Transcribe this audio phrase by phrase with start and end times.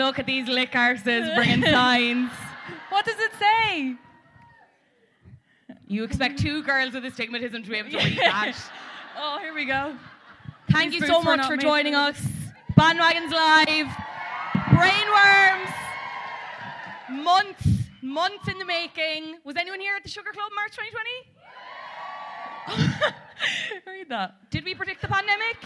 [0.00, 2.30] Look at these lick arses bringing signs.
[2.88, 3.96] What does it say?
[5.86, 8.56] You expect two girls with astigmatism to be able to read that.
[9.22, 9.94] Oh, here we go.
[10.70, 12.18] Thank These you so much for joining us.
[12.78, 13.88] Bandwagons Live.
[14.72, 15.74] Brainworms.
[17.10, 17.68] Months,
[18.00, 19.36] months in the making.
[19.44, 20.74] Was anyone here at the Sugar Club March
[22.66, 23.12] 2020?
[23.86, 24.50] Read that.
[24.50, 25.58] Did we predict the pandemic?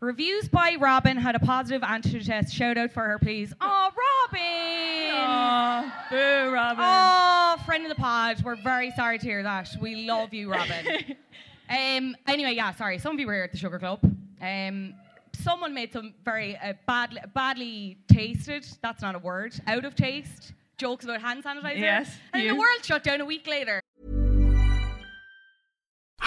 [0.00, 2.54] Reviews by Robin had a positive antigen test.
[2.54, 3.52] Shout out for her, please.
[3.60, 3.90] Oh,
[4.32, 5.10] Robin!
[5.12, 6.84] Oh, boo, Robin.
[6.86, 8.42] Oh, friend of the pod.
[8.42, 9.68] We're very sorry to hear that.
[9.78, 10.86] We love you, Robin.
[11.68, 12.98] um, anyway, yeah, sorry.
[12.98, 14.00] Some of you were here at the Sugar Club.
[14.40, 14.94] Um,
[15.34, 20.54] someone made some very uh, badly, badly tasted, that's not a word, out of taste
[20.78, 21.78] jokes about hand sanitizer.
[21.78, 22.54] Yes, And you.
[22.54, 23.82] the world shut down a week later.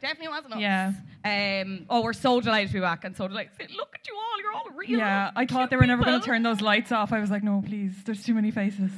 [0.00, 0.60] Definitely wasn't us.
[0.60, 0.92] Yeah.
[1.24, 3.52] Um, oh, we're so delighted to be back and so delighted.
[3.76, 4.40] Look at you all.
[4.40, 4.98] You're all real.
[4.98, 7.12] Yeah, I thought they were never going to turn those lights off.
[7.12, 7.92] I was like, no, please.
[8.04, 8.90] There's too many faces.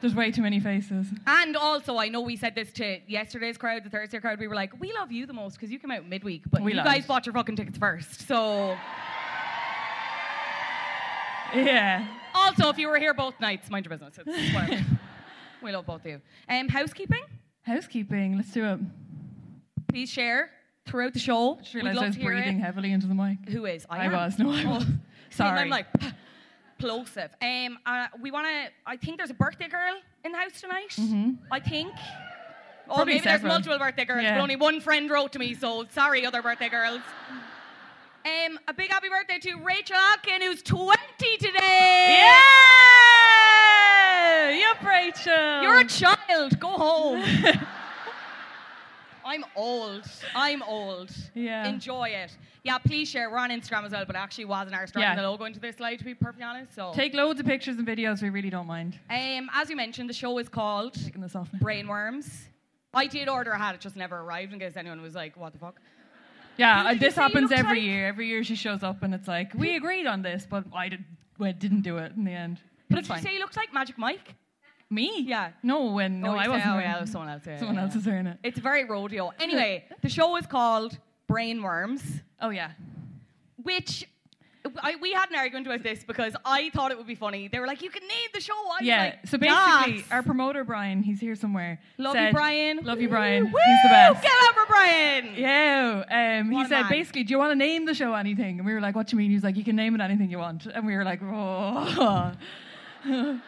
[0.00, 1.06] There's way too many faces.
[1.26, 4.38] And also, I know we said this to yesterday's crowd, the Thursday crowd.
[4.38, 6.72] We were like, we love you the most because you came out midweek, but We
[6.74, 8.26] you guys bought your fucking tickets first.
[8.28, 8.76] So,
[11.54, 12.06] Yeah.
[12.34, 14.18] also, if you were here both nights, mind your business.
[14.24, 14.80] It's
[15.62, 16.20] we love both of you.
[16.48, 17.22] Um, housekeeping,
[17.62, 18.36] Housekeeping.
[18.36, 18.78] Let's do it.
[19.96, 20.50] Please share
[20.84, 21.56] throughout the show.
[21.62, 22.62] Just realised love I was to hear breathing it.
[22.62, 23.38] heavily into the mic.
[23.48, 23.86] Who is?
[23.88, 24.12] I am.
[24.12, 24.38] was.
[24.38, 24.74] No, I Oh.
[24.74, 24.84] was.
[25.30, 25.58] Sorry.
[25.60, 25.86] I'm like
[26.78, 27.30] plosive.
[27.40, 28.68] Um, uh, we want to.
[28.86, 30.94] I think there's a birthday girl in the house tonight.
[31.50, 31.94] I think.
[32.88, 33.52] Or Probably maybe several.
[33.54, 34.34] there's multiple birthday girls, Yeah.
[34.34, 37.00] but only one friend wrote to me, so sorry, other birthday girls.
[38.26, 40.94] Um, a big happy birthday to Rachel Atkin, who's 20
[41.38, 42.18] today.
[42.20, 42.42] Yeah!
[44.60, 45.62] Yup, Rachel.
[45.62, 46.60] You're a child.
[46.60, 47.24] Go home.
[49.26, 50.04] I'm old.
[50.34, 51.10] I'm old.
[51.34, 51.66] Yeah.
[51.66, 52.36] Enjoy it.
[52.62, 53.28] Yeah, please share.
[53.30, 55.16] We're on Instagram as well, but actually wasn't our starting Yeah.
[55.20, 56.74] the logo into this slide, to be perfectly honest.
[56.74, 58.22] So, Take loads of pictures and videos.
[58.22, 61.48] We really don't mind um, as you mentioned, the show is called taking this off.
[61.52, 61.58] now.
[61.58, 62.30] Brainworms.
[62.94, 65.52] I did order a hat, it just never arrived in case anyone was like, what
[65.52, 65.80] the fuck?
[66.56, 67.82] Yeah, uh, this happens every like?
[67.82, 68.06] year.
[68.08, 71.04] Every year she shows up and it's like, we agreed on this, but I did,
[71.38, 72.60] well, didn't do it in the end.
[72.88, 73.24] But it's Did you fine.
[73.24, 74.34] say you looked like Magic Mike?
[74.88, 75.22] Me?
[75.26, 75.50] Yeah.
[75.62, 76.70] No, when no, Oh, I wasn't.
[76.74, 77.42] oh, yeah, it was someone else.
[77.46, 78.00] yeah, Someone yeah, else yeah.
[78.00, 78.38] is wearing it.
[78.44, 79.32] It's very rodeo.
[79.40, 80.96] Anyway, the show is called
[81.28, 82.02] Brainworms,
[82.40, 82.70] Oh yeah.
[83.62, 84.06] which
[84.82, 87.46] I, we had an argument about this because I thought it would be funny.
[87.48, 89.02] They were like, "You can name the show." I Yeah.
[89.04, 91.78] like, so basically, "Yes." our promoter Brian, he's here somewhere.
[91.98, 92.80] love you, Brian.
[92.84, 93.44] Love you, Brian.
[93.44, 93.58] Woo!
[93.64, 94.22] He's the best.
[94.22, 95.34] Get up for Brian.
[95.36, 96.90] Yeah, um, he said man.
[96.90, 98.58] basically, do you want to name the show anything?
[98.58, 99.30] And we were like, what do you mean?
[99.30, 100.66] He was like, you can name it anything you want.
[100.66, 102.32] And we were like, oh.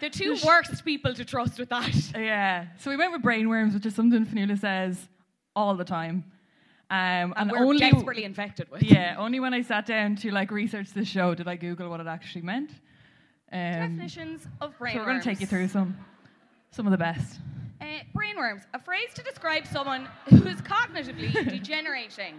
[0.00, 1.94] The two worst people to trust with that.
[2.16, 2.66] yeah.
[2.78, 5.08] So we went with brainworms, which is something Fanula says
[5.54, 6.24] all the time.
[6.88, 8.82] Um, And, and we're only desperately infected with.
[8.82, 12.00] yeah, only when I sat down to like research this show did I Google what
[12.00, 12.70] it actually meant.
[13.50, 14.92] Um, Definitions of brainworms.
[14.92, 15.96] so we're going to take you through some,
[16.70, 17.40] some of the best.
[17.80, 17.84] Uh,
[18.16, 22.34] brainworms, a phrase to describe someone who is cognitively degenerating.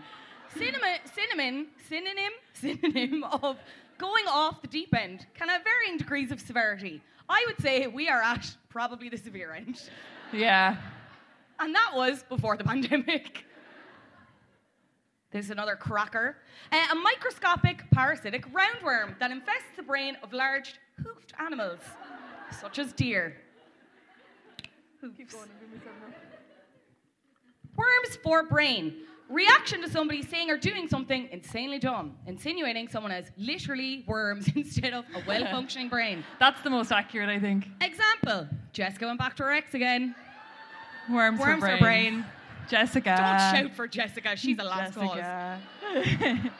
[0.53, 3.57] Cinnamon, cinnamon, synonym, synonym of
[3.97, 7.01] going off the deep end can have varying degrees of severity.
[7.29, 9.89] I would say we are at probably the severe end.
[10.31, 10.77] Yeah.
[11.59, 13.45] And that was before the pandemic.
[15.31, 16.37] There's another cracker.
[16.71, 21.79] Uh, a microscopic parasitic roundworm that infests the brain of large hoofed animals,
[22.61, 23.35] such as deer.
[25.01, 25.35] Hooves.
[27.75, 28.95] Worms for brain.
[29.29, 34.93] Reaction to somebody saying or doing something insanely dumb, insinuating someone has literally worms instead
[34.93, 36.23] of a well functioning brain.
[36.39, 37.67] That's the most accurate, I think.
[37.81, 40.15] Example Jessica went back to her ex again.
[41.11, 41.79] Worms, Worms brain.
[41.79, 42.25] brain.
[42.69, 43.15] Jessica.
[43.17, 44.93] Don't shout for Jessica, she's a cause.
[44.95, 45.59] Jessica.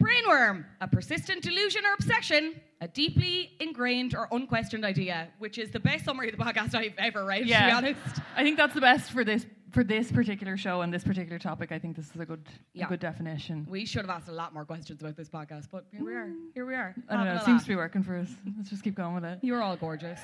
[0.00, 5.80] Brainworm, a persistent delusion or obsession, a deeply ingrained or unquestioned idea, which is the
[5.80, 7.60] best summary of the podcast I've ever read, Yeah.
[7.60, 8.20] to be honest.
[8.36, 11.72] I think that's the best for this for this particular show and this particular topic.
[11.72, 12.86] I think this is a good Yeah.
[12.86, 13.66] a good definition.
[13.68, 16.30] We should have asked a lot more questions about this podcast, but here we are.
[16.54, 16.94] Here we are.
[17.08, 17.34] I don't know.
[17.34, 18.30] It seems to be working for us.
[18.56, 19.40] Let's just keep going with it.
[19.42, 20.20] You're all gorgeous.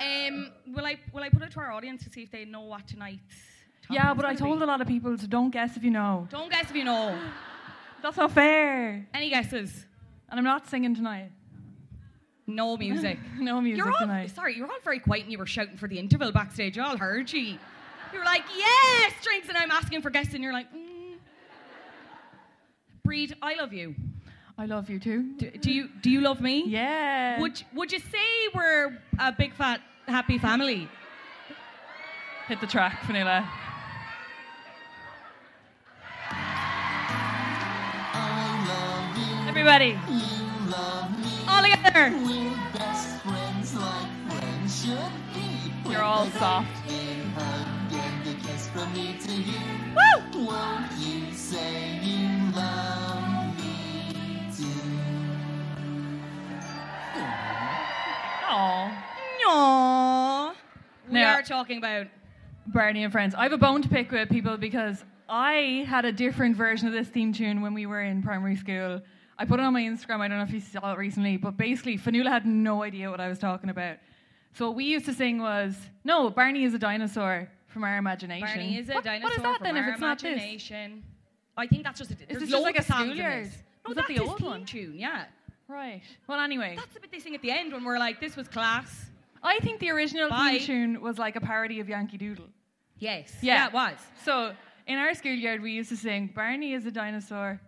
[0.00, 2.62] Um, will I will I put it to our audience to see if they know
[2.62, 3.20] what tonight's
[3.82, 4.62] topic Yeah, but I told be?
[4.64, 6.26] a lot of people to don't guess if you know.
[6.30, 7.18] Don't guess if you know.
[8.02, 9.06] That's not fair.
[9.12, 9.84] Any guesses?
[10.30, 11.32] And I'm not singing tonight.
[12.46, 13.18] No music.
[13.38, 14.30] No music You're all tonight.
[14.34, 14.56] sorry.
[14.56, 16.78] You're all very quiet, and you were shouting for the interval backstage.
[16.78, 17.58] I all heard you.
[18.12, 21.16] You were like, "Yes, drinks," and I'm asking for guests, and you're like, mm.
[23.04, 23.94] "Breed, I love you.
[24.58, 25.22] I love you too.
[25.38, 26.64] Do, do you do you love me?
[26.66, 27.40] Yeah.
[27.40, 30.88] Would Would you say we're a big fat happy family?
[32.46, 33.48] Hit the track, Vanilla.
[39.48, 39.98] Everybody.
[41.48, 42.12] All together.
[45.88, 46.68] You're all soft.
[49.96, 50.44] Woo!
[58.48, 58.92] Aww.
[59.46, 60.54] Aww.
[61.08, 62.06] We Now- are talking about
[62.66, 63.34] Barney and Friends.
[63.34, 66.92] I have a bone to pick with people because I had a different version of
[66.92, 69.00] this theme tune when we were in primary school.
[69.38, 70.20] I put it on my Instagram.
[70.20, 73.20] I don't know if you saw it recently, but basically, Fanula had no idea what
[73.20, 73.96] I was talking about.
[74.52, 78.46] So what we used to sing was, no, Barney is a dinosaur from our imagination.
[78.46, 80.32] Barney is a What- dinosaur What is that from then if our it's not this?
[80.32, 81.02] imagination.
[81.56, 83.44] I think that's just a, there's this just like a of songs in schoolyard?
[83.86, 84.64] No, that that's the old one?
[84.64, 84.94] tune.
[84.96, 85.24] Yeah,
[85.68, 86.02] Right.
[86.26, 88.48] Well, anyway, that's the bit they sing at the end when we're like, "This was
[88.48, 89.06] class."
[89.42, 90.58] I think the original Bye.
[90.58, 92.48] theme tune was like a parody of Yankee Doodle.
[92.98, 93.36] Yes.
[93.40, 93.68] Yeah.
[93.68, 93.96] it was.
[94.24, 94.52] So
[94.88, 97.60] in our schoolyard, we used to sing, Barney is a dinosaur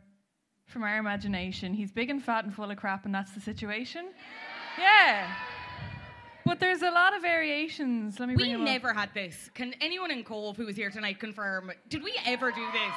[0.67, 1.73] from our imagination.
[1.75, 4.11] He's big and fat and full of crap, and that's the situation.
[4.79, 5.33] Yeah.
[6.45, 8.19] But there's a lot of variations.
[8.19, 8.67] Let me We them up.
[8.67, 9.51] never had this.
[9.55, 11.71] Can anyone in Cobh who was here tonight confirm?
[11.89, 12.93] Did we ever do this?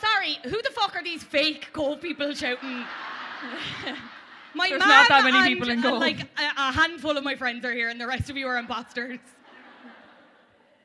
[0.00, 2.84] Sorry, who the fuck are these fake Cobh people shouting?
[4.54, 5.98] My There's not that many and, people in Cobh.
[6.00, 6.26] Like a,
[6.58, 9.18] a handful of my friends are here, and the rest of you are imposters.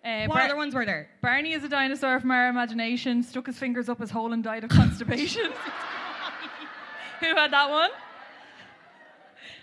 [0.05, 1.09] Uh, What Bar- other ones were there?
[1.21, 4.63] Barney is a dinosaur from our imagination, stuck his fingers up his hole and died
[4.63, 5.51] of constipation.
[7.19, 7.89] Who had that one?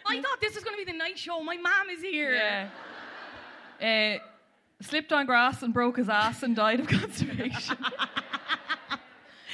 [0.06, 1.42] I thought this was going to be the night show.
[1.42, 2.34] My mom is here.
[3.80, 4.18] Yeah.
[4.20, 7.76] Uh, slipped on grass and broke his ass and died of constipation.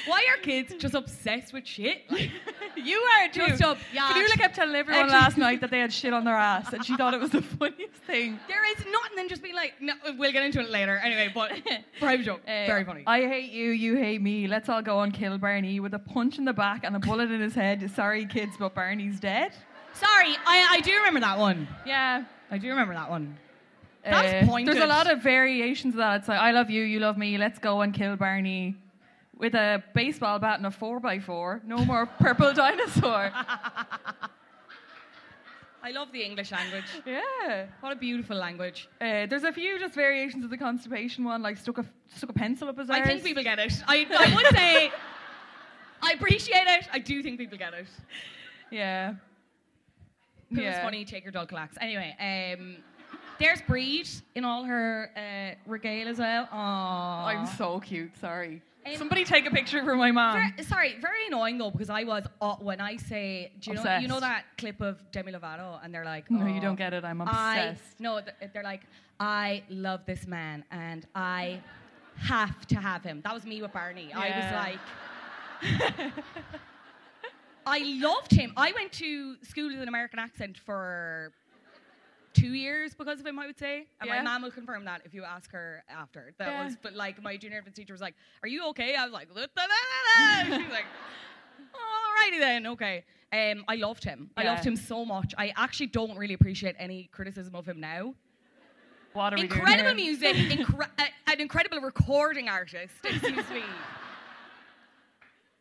[0.07, 2.09] Why are kids just obsessed with shit?
[2.09, 2.31] Like,
[2.75, 3.45] You are too.
[3.47, 4.11] Just up, yeah.
[4.35, 6.95] Kept telling everyone Actually- last night that they had shit on their ass, and she
[6.97, 8.39] thought it was the funniest thing.
[8.47, 10.97] there is nothing than just being like, no, we'll get into it later.
[10.97, 11.51] Anyway, but
[11.99, 12.41] private joke.
[12.47, 13.03] Uh, Very funny.
[13.05, 14.47] I hate you, you hate me.
[14.47, 17.29] Let's all go and kill Barney with a punch in the back and a bullet
[17.29, 17.91] in his head.
[17.95, 19.51] Sorry, kids, but Barney's dead.
[19.93, 21.67] Sorry, I, I do remember that one.
[21.85, 22.23] Yeah.
[22.49, 23.37] I do remember that one.
[24.03, 24.73] That's Uh, pointed.
[24.75, 26.19] There's a lot of variations of that.
[26.21, 28.75] It's like, I love you, you love me, let's go and kill Barney.
[29.37, 31.63] With a baseball bat and a 4x4.
[31.65, 33.31] No more purple dinosaur.
[35.83, 36.85] I love the English language.
[37.07, 37.65] Yeah.
[37.79, 38.87] What a beautiful language.
[38.99, 42.33] Uh, there's a few just variations of the constipation one, like stuck a, stuck a
[42.33, 43.73] pencil up his I think people get it.
[43.87, 44.91] I, I would say
[46.03, 46.87] I appreciate it.
[46.93, 47.87] I do think people get it.
[48.69, 49.15] Yeah.
[50.51, 50.83] It yeah.
[50.83, 51.05] funny.
[51.05, 51.77] Take your dog clacks.
[51.79, 52.77] Anyway, um,
[53.39, 56.47] there's Breed in all her uh, regale as well.
[56.47, 57.25] Aww.
[57.25, 58.61] I'm so cute, sorry.
[58.85, 60.53] Um, Somebody take a picture for my mom.
[60.57, 63.97] Ver- sorry, very annoying though because I was uh, when I say, do you know
[63.97, 66.93] you know that clip of Demi Lovato and they're like, No, "Oh, you don't get
[66.93, 67.03] it.
[67.03, 67.99] I'm I obsessed.
[67.99, 68.81] no, th- they're like,
[69.19, 71.61] I love this man and I
[72.17, 73.21] have to have him.
[73.23, 74.07] That was me with Barney.
[74.09, 74.19] Yeah.
[74.19, 76.13] I was like.
[77.65, 78.53] I loved him.
[78.57, 81.31] I went to school with an American accent for
[82.33, 83.87] two years because of him, I would say.
[83.99, 84.17] And Yeah.
[84.17, 86.33] my mom will confirm that if you ask her after.
[86.37, 86.63] That Yeah.
[86.65, 89.27] was, but like my junior infant teacher was like, "Are you okay?" I was like.
[89.35, 90.85] "She's like,
[91.73, 93.03] alrighty then, okay."
[93.33, 94.31] Um, I loved him.
[94.35, 95.33] I loved him so much.
[95.37, 98.13] I actually don't really appreciate any criticism of him now.
[99.13, 102.93] What are we doing Incredible music, incre- uh, an incredible recording artist.
[103.03, 103.63] Excuse me.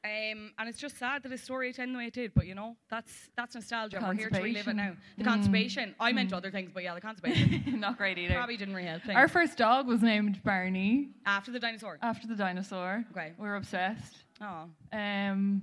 [0.02, 2.54] Um, and it's just sad that his story ended the way it did, but you
[2.54, 3.99] know, that's that's nostalgia.
[4.00, 4.97] We're here to relive it now.
[5.19, 5.26] The Mm.
[5.26, 5.95] constipation.
[6.00, 7.62] I meant other things, but yeah, the constipation.
[7.80, 8.35] Not great either.
[8.35, 9.16] Probably didn't really help things.
[9.16, 11.99] Our first dog was named Barney After the dinosaur.
[12.00, 13.04] after the dinosaur.
[13.11, 13.33] Okay.
[13.38, 14.16] We were obsessed.
[14.40, 14.71] Oh.
[14.92, 15.62] Um,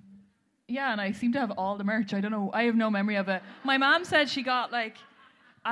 [0.67, 2.13] yeah, and I seem to have all the merch.
[2.13, 2.51] I don't know.
[2.53, 3.41] I have no memory of it.
[3.63, 4.97] My mom said she got like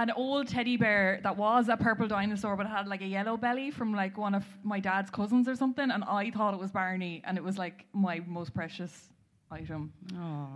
[0.02, 3.72] an old teddy bear that was a purple dinosaur, but had like a yellow belly
[3.72, 7.22] from like one of my dad's cousins or something, and I thought it was Barney,
[7.26, 9.10] and it was like my most precious
[9.52, 9.94] item.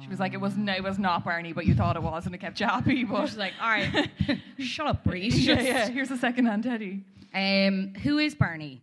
[0.01, 2.25] She was like, it was no, it was not Barney, but you thought it was,
[2.25, 3.03] and it kept you happy.
[3.03, 4.09] But She's like, all right,
[4.59, 5.27] shut up, Bree.
[5.29, 5.87] yeah, yeah.
[5.89, 7.05] Here's a second-hand teddy.
[7.33, 8.81] Um, who is Barney?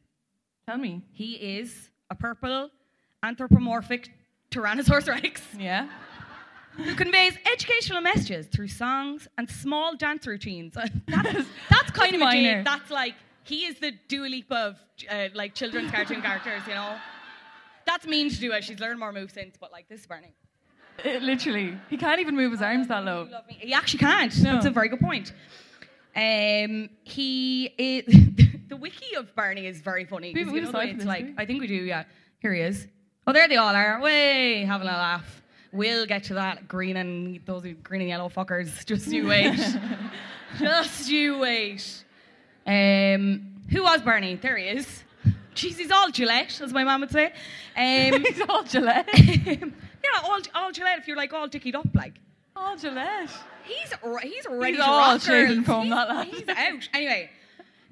[0.68, 1.02] Tell me.
[1.12, 2.70] He is a purple
[3.22, 4.10] anthropomorphic
[4.50, 5.88] Tyrannosaurus Rex Yeah.
[6.76, 10.74] Who conveys educational messages through songs and small dance routines.
[11.08, 12.56] that's, that's kind of a minor.
[12.56, 12.64] dig.
[12.64, 13.14] That's like
[13.44, 14.76] he is the Dua Lipa of
[15.10, 16.96] uh, like children's cartoon characters, you know.
[17.86, 18.64] That's mean to do it.
[18.64, 20.34] She's learned more moves since, but like this is Barney.
[21.04, 23.28] It, literally, he can't even move his arms that low.
[23.48, 24.36] He actually can't.
[24.42, 24.54] No.
[24.54, 25.32] That's a very good point.
[26.16, 28.04] Um, he is
[28.68, 30.32] the wiki of Barney is very funny.
[30.34, 31.34] We- we you know the way decide for it's like?
[31.36, 31.74] I think we do.
[31.74, 32.04] Yeah,
[32.40, 32.86] here he is.
[33.26, 34.00] Oh, there they all are.
[34.00, 35.42] Way having a laugh.
[35.72, 38.84] We'll get to that green and those green and yellow fuckers.
[38.86, 39.58] Just you wait.
[40.58, 42.04] Just you wait.
[42.66, 44.36] Um, who was Bernie?
[44.36, 45.04] There he is.
[45.54, 47.26] Jeez, he's all Gillette, as my mum would say.
[47.76, 49.08] Um, He's all Gillette.
[49.18, 49.56] yeah,
[50.22, 50.98] all, all Gillette.
[50.98, 52.14] If you're like all dickied up, like.
[52.54, 53.30] all Gillette.
[53.64, 53.90] He's
[54.22, 55.66] he's ready He's to all rock shaving girls.
[55.66, 56.26] foam, He's, that lad.
[56.28, 56.88] he's out.
[56.92, 57.30] Anyway,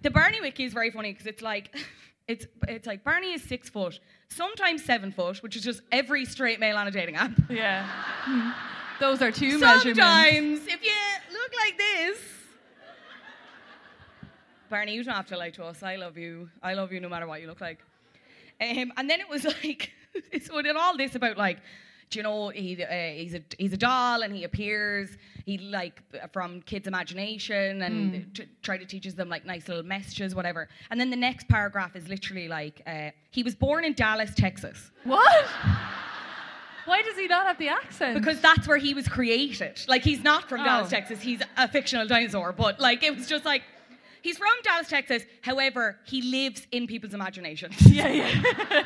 [0.02, 1.74] the Bernie wiki is very funny because it's like
[2.28, 6.60] it's it's like Bernie is six foot, sometimes seven foot, which is just every straight
[6.60, 7.32] male on a dating app.
[7.50, 7.88] Yeah.
[9.00, 10.00] Those are two measurements.
[10.00, 10.92] Sometimes, if you
[11.32, 12.18] look like this.
[14.70, 15.82] Barney, you don't have to lie to us.
[15.82, 16.48] I love you.
[16.62, 17.80] I love you no matter what you look like.
[18.60, 19.92] Um, and then it was like,
[20.42, 21.58] so it did all this about like,
[22.10, 25.10] do you know, he, uh, he's, a, he's a doll and he appears,
[25.44, 26.00] he like,
[26.32, 30.68] from kids' imagination and t- try to teaches them like nice little messages, whatever.
[30.90, 34.90] And then the next paragraph is literally like, uh, he was born in Dallas, Texas.
[35.04, 35.44] What?
[36.86, 38.14] Why does he not have the accent?
[38.18, 39.80] Because that's where he was created.
[39.88, 40.90] Like he's not from Dallas, Oh.
[40.90, 41.20] Texas.
[41.20, 42.52] He's a fictional dinosaur.
[42.52, 43.62] But like it was just like
[44.20, 45.22] he's from Dallas, Texas.
[45.40, 47.74] However, he lives in people's imaginations.
[47.90, 48.84] yeah, yeah.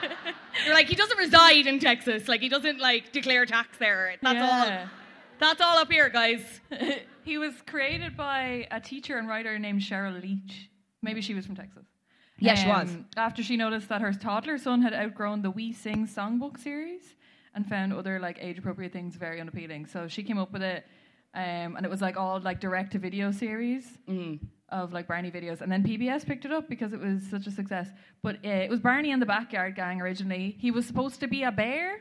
[0.65, 2.29] You're like he doesn't reside in Texas.
[2.29, 4.15] Like he doesn't like declare tax there.
[4.23, 4.81] That's Yeah.
[4.85, 4.98] all.
[5.41, 6.43] That's all up here, guys.
[7.25, 10.71] he was created by a teacher and writer named Sheryl Leach.
[11.03, 11.85] Maybe she was from Texas.
[12.41, 12.89] Yeah, she was.
[13.17, 17.03] After she noticed that her toddler son had outgrown the We Sing songbook series
[17.55, 19.87] and found other like age appropriate things very unappealing.
[19.87, 20.85] So she came up with it,
[21.35, 24.39] um, and it was like all like direct to video series Mm.
[24.71, 25.61] of like Barney videos.
[25.61, 27.89] And then PBS picked it up because it was such a success.
[28.23, 30.57] But uh, it was Barney and the Backyard Gang originally.
[30.61, 32.01] He was supposed to be a bear.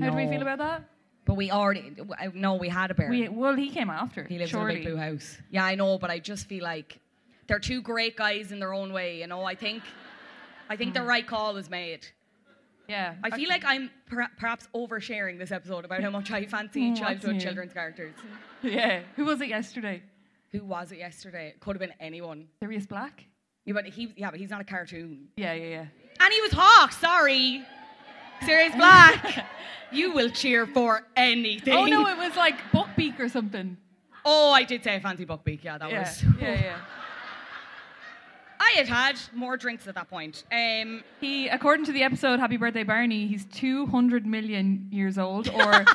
[0.00, 0.84] How do we feel about that?
[1.26, 1.94] But we already
[2.34, 3.08] no, we had a bear.
[3.10, 4.24] We, well, he came after.
[4.24, 4.76] he lives surely.
[4.76, 5.36] in a big blue house.
[5.50, 6.98] Yeah, I know, but I just feel like
[7.46, 9.20] they're two great guys in their own way.
[9.20, 9.82] You know, I think,
[10.68, 11.02] I think Hmm.
[11.02, 12.06] the right call was made.
[12.88, 13.14] Yeah.
[13.22, 16.96] I feel like I'm per- perhaps oversharing this episode about how much I fancy Mm,
[16.98, 18.14] childhood children's characters.
[18.62, 19.00] Yeah.
[19.16, 20.02] Who was it yesterday?
[20.52, 21.48] Who was it yesterday?
[21.48, 22.48] It could have been anyone.
[22.60, 23.24] Sirius Black?
[23.64, 25.28] Yeah, but he, yeah, but he's not a cartoon.
[25.36, 25.84] Yeah, yeah, yeah.
[26.18, 26.92] And he was Hawk.
[26.92, 27.64] Sorry,
[28.44, 29.46] Sirius Black.
[29.92, 31.74] you will cheer for anything.
[31.74, 33.76] Oh no, it was like Buckbeak or something.
[34.24, 35.64] Oh, I did say I fancy Buckbeak.
[35.64, 35.98] Yeah, that yeah.
[36.00, 36.24] was.
[36.40, 36.78] yeah, yeah.
[38.60, 40.44] I had had more drinks at that point.
[40.52, 45.72] Um, He, according to the episode Happy Birthday Barney, he's 200 million years old or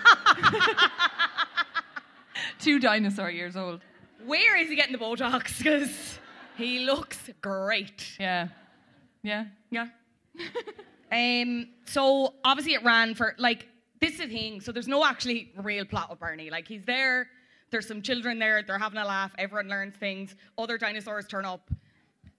[2.59, 3.81] two dinosaur years old.
[4.25, 5.59] where is he getting the Botox?
[5.59, 6.17] Because
[6.57, 8.15] he looks great.
[8.19, 8.47] Yeah.
[9.21, 9.45] Yeah.
[9.69, 9.87] Yeah.
[11.11, 11.67] Um.
[11.85, 13.67] So obviously it ran for like
[14.01, 14.61] this is the thing.
[14.61, 16.49] So there's no actually real plot with Barney.
[16.49, 17.27] Like he's there.
[17.71, 18.63] There's some children there.
[18.63, 19.31] They're having a laugh.
[19.37, 20.35] Everyone learns things.
[20.57, 21.69] Other dinosaurs turn up.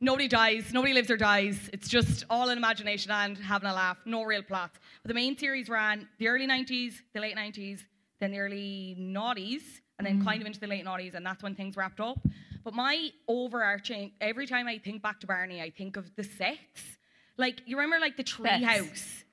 [0.01, 0.73] Nobody dies.
[0.73, 1.71] Nobody lives or dies.
[1.73, 3.99] It's just all in imagination and having a laugh.
[4.05, 4.73] No real plot.
[5.03, 7.81] But the main series ran the early 90s, the late 90s,
[8.21, 9.63] then the early noughties,
[9.99, 12.19] and then kind of into the late noughties, and that's when things wrapped up.
[12.63, 16.99] But my overarching, every time I think back to Barney, I think of the sets.
[17.37, 18.65] Like, you remember, like, the tree Sets.
[18.65, 19.25] house?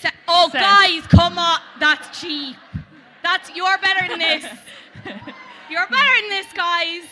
[0.00, 1.60] Se- oh, guys, come on.
[1.78, 2.56] That's cheap.
[3.22, 4.44] That's, you're better than this.
[5.70, 7.02] You're better than this, guys.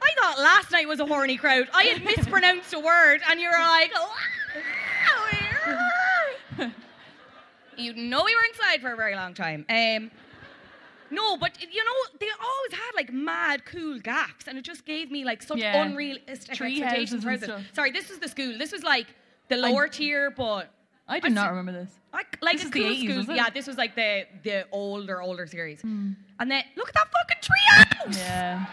[0.00, 1.68] I thought last night was a horny crowd.
[1.74, 3.92] I had mispronounced a word, and you were like,
[7.76, 9.66] you know we were inside for a very long time.
[9.68, 10.10] Um,
[11.12, 15.10] no, but you know they always had like mad cool gaffs, and it just gave
[15.10, 15.82] me like such Yeah.
[15.84, 17.22] unrealistic Tree expectations.
[17.22, 17.46] houses for and it.
[17.46, 17.62] stuff.
[17.74, 18.58] Sorry, this was the school.
[18.58, 19.06] This was like
[19.48, 20.72] the lower tier, but
[21.08, 21.90] I do I not remember this.
[22.12, 23.30] like like This a is the cool 80s, school.
[23.34, 23.36] it?
[23.36, 25.80] Yeah, this was like the the older older series.
[25.82, 26.12] Hmm.
[26.40, 28.16] And then look at that fucking tree house.
[28.18, 28.66] Yeah.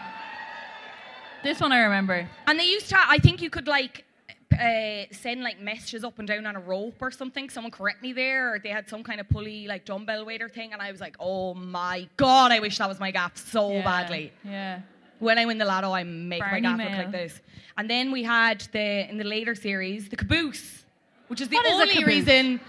[1.42, 2.28] This one I remember.
[2.46, 4.04] And they used to, I think you could like
[4.52, 7.48] uh, send like messages up and down on a rope or something.
[7.50, 10.72] Someone correct me there, or they had some kind of pulley like dumbbell waiter thing,
[10.72, 13.82] and I was like, oh my god, I wish that was my gaff so Yeah.
[13.84, 14.32] badly.
[14.44, 14.80] Yeah.
[15.18, 17.40] When I win the lotto, I make Barney my gaff look like this.
[17.76, 20.84] And then we had the in the later series the caboose,
[21.28, 22.06] which is the What is only caboose?
[22.06, 22.60] reason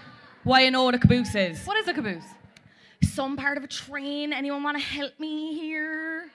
[0.44, 1.64] why I know what a caboose is.
[1.66, 2.24] What is a caboose?
[3.02, 4.32] Some part of a train.
[4.32, 6.30] Anyone want to help me here?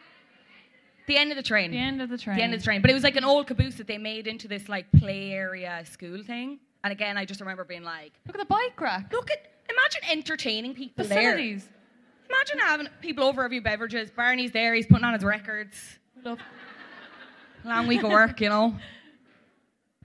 [1.08, 1.72] The end of the train.
[1.72, 2.38] The end of the train.
[2.38, 2.82] The end of the train.
[2.82, 5.82] But it was like an old caboose that they made into this like play area
[5.90, 6.60] school thing.
[6.84, 9.12] And again, I just remember being like, Look at the bike rack.
[9.12, 9.38] look at,
[9.70, 11.64] imagine entertaining people Facilities.
[11.66, 11.74] there.
[12.38, 14.12] Imagine having people over a few beverages.
[14.12, 15.98] Barney's there, he's putting on his records.
[16.24, 16.40] Love.
[17.64, 18.76] Long week of work, you know.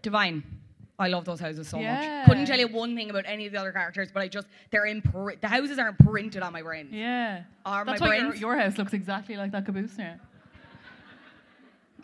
[0.02, 0.42] Divine.
[0.98, 2.18] I love those houses so Yeah.
[2.20, 2.28] much.
[2.28, 4.86] Couldn't tell you one thing about any of the other characters, but I just, they're
[4.86, 6.88] impri- the houses are imprinted on my brain.
[6.92, 7.42] Yeah.
[7.66, 8.40] Are That's my why your, brains?
[8.40, 10.14] your house looks exactly like that caboose now.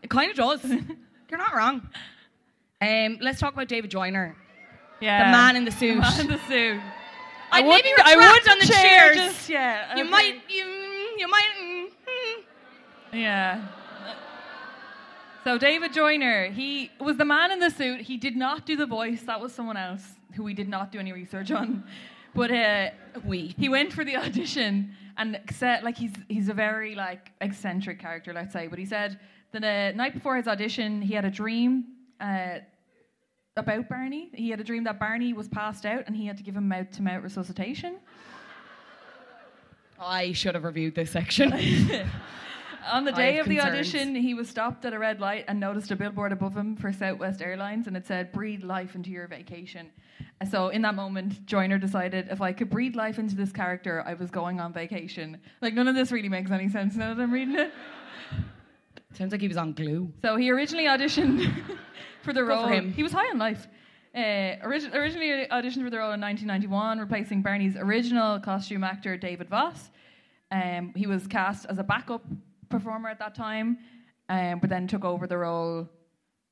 [0.03, 0.65] It kind of does.
[1.31, 1.89] You're not wrong.
[2.81, 4.37] Um, let's talk about David Joyner.
[5.01, 5.27] Yeah.
[5.27, 5.95] The man in the suit.
[5.95, 6.81] The man in the suit.
[7.51, 9.17] I'd wouldn't- maybe I would on the chair chairs.
[9.17, 9.97] Just, yeah.
[9.97, 10.11] You okay.
[10.11, 10.65] might, you,
[11.17, 11.49] you might.
[11.61, 11.87] mm.
[13.13, 13.67] Yeah.
[15.45, 18.03] So David Joyner, he was the man in the suit.
[18.03, 19.23] He did not do the voice.
[19.23, 20.03] That was someone else
[20.35, 21.85] who we did not do any research on.
[22.35, 22.91] But uh,
[23.25, 23.55] We.
[23.59, 28.33] he went for the audition and said like he's he's a very like eccentric character,
[28.35, 28.69] let's say.
[28.69, 29.19] But he said
[29.53, 31.85] the night before his audition, he had a dream
[32.21, 32.59] uh,
[33.57, 34.31] about Barney.
[34.35, 36.69] He had a dream that Barney was passed out and he had to give him
[36.69, 37.99] mouth to mouth resuscitation.
[40.01, 41.53] I should have reviewed this section.
[42.91, 45.91] On the day of the audition, he was stopped at a red light and noticed
[45.91, 49.91] a billboard above him for Southwest Airlines, and it said "Breathe life into your vacation."
[50.49, 54.15] So, in that moment, Joyner decided if I could breathe life into this character, I
[54.15, 55.39] was going on vacation.
[55.61, 57.73] Like none of this really makes any sense now that I'm reading it.
[59.15, 60.13] Sounds like he was on glue.
[60.23, 61.51] So he originally auditioned
[62.23, 62.67] for the role.
[62.67, 62.93] for him.
[62.93, 63.67] He was high on life.
[64.15, 69.49] Uh, origi- originally auditioned for the role in 1991, replacing Barney's original costume actor David
[69.49, 69.91] Voss.
[70.51, 72.25] Um, he was cast as a backup
[72.69, 73.79] performer at that time,
[74.29, 75.89] um, but then took over the role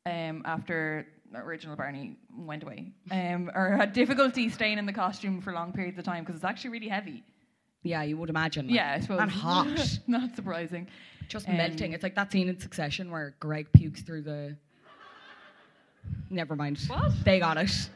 [0.06, 5.52] um, after original Barney went away, um, or had difficulty staying in the costume for
[5.52, 7.22] long periods of time because it's actually really heavy.
[7.82, 8.66] Yeah, you would imagine.
[8.66, 8.76] like.
[8.76, 9.20] Yeah, I suppose.
[9.20, 9.98] And hot.
[10.06, 10.88] Not surprising.
[11.28, 11.92] Just Um, melting.
[11.92, 14.56] It's like that scene in Succession where Greg pukes through the.
[16.30, 16.78] Never mind.
[16.88, 17.12] What?
[17.24, 17.90] They got it.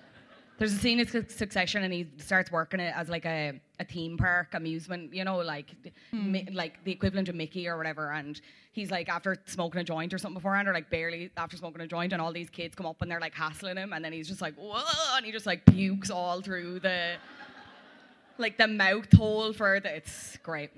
[0.58, 3.84] There's a scene in Suc- Succession and he starts working it as like a, a
[3.84, 5.70] theme park amusement, you know, like
[6.10, 6.32] Hmm.
[6.32, 8.12] mi- like the equivalent of Mickey or whatever.
[8.12, 8.38] And
[8.72, 11.86] he's like after smoking a joint or something beforehand, or like barely after smoking a
[11.86, 14.28] joint, and all these kids come up and they're like hassling him, and then he's
[14.28, 14.82] just like whoa,
[15.16, 17.14] and he just like pukes all through the
[18.36, 19.96] like the mouth hole for the.
[19.96, 20.70] It's great.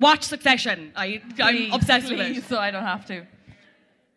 [0.00, 0.92] Watch Succession.
[0.96, 2.44] I I'm Please, obsessed with it.
[2.44, 3.26] So I don't have to.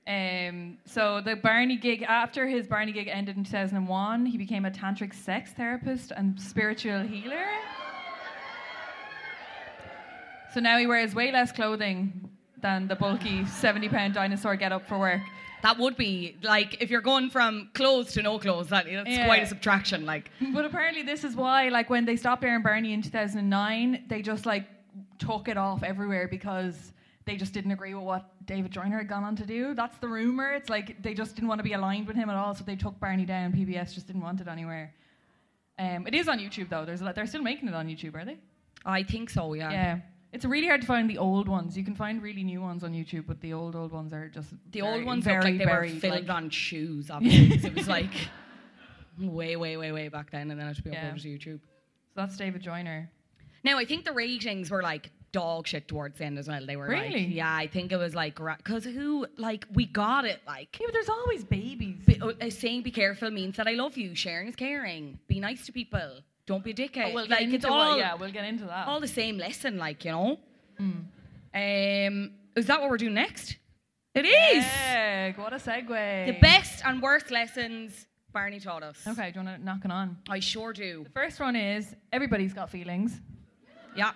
[0.07, 4.71] Um, so the Barney gig, after his Barney gig ended in 2001, he became a
[4.71, 7.45] tantric sex therapist and spiritual healer.
[10.53, 12.29] So now he wears way less clothing
[12.61, 15.21] than the bulky 70 pound dinosaur get up for work.
[15.63, 18.67] That would be like if you're going from clothes to no clothes.
[18.69, 19.25] That, that's Yeah.
[19.25, 20.05] quite a subtraction.
[20.05, 24.21] Like But apparently, this is why, like, when they stopped airing Barney in 2009, they
[24.21, 24.67] just like
[25.19, 26.93] took it off everywhere because
[27.25, 29.73] they just didn't agree with what David Joyner had gone on to do.
[29.75, 30.53] That's the rumor.
[30.53, 32.75] It's like they just didn't want to be aligned with him at all, so they
[32.75, 33.53] took Barney down.
[33.53, 34.93] PBS just didn't want it anywhere.
[35.79, 36.85] Um, it is on YouTube though.
[36.85, 38.37] There's a lot, they're still making it on YouTube, are they?
[38.85, 39.53] I think so.
[39.53, 39.71] Yeah.
[39.71, 39.99] Yeah.
[40.33, 41.77] It's really hard to find the old ones.
[41.77, 44.49] You can find really new ones on YouTube, but the old old ones are just
[44.71, 47.09] The very, old ones very like they buried, were filmed like- on shoes.
[47.11, 48.13] Obviously, it was like
[49.19, 51.11] way, way, way, way back then, and then it should be Yeah.
[51.11, 51.59] uploaded to YouTube.
[51.59, 53.09] So that's David Joyner.
[53.63, 56.65] Now I think the ratings were like dog shit towards the end as well.
[56.65, 57.25] They were Really?
[57.27, 60.77] like, yeah, I think it was like because who like we got it like.
[60.79, 62.03] Yeah, but there's always babies.
[62.05, 64.13] Be, uh, saying be careful means that I love you.
[64.15, 65.19] Sharing is caring.
[65.27, 66.19] Be nice to people.
[66.47, 67.11] Don't be a dickhead.
[67.11, 68.87] Oh, we'll like it's what- all yeah, we'll get into that.
[68.87, 69.77] all the same lesson.
[69.77, 70.39] Like you know.
[70.77, 70.91] Hmm.
[71.53, 73.57] Um, is that what we're doing next?
[74.13, 76.25] It is Yeah, what a segue.
[76.25, 79.05] the best and worst lessons Barney taught us.
[79.07, 80.17] Okay, do you want to knock it on?
[80.29, 81.03] I sure do.
[81.03, 83.19] The first one is everybody's got feelings.
[83.95, 84.11] Yeah.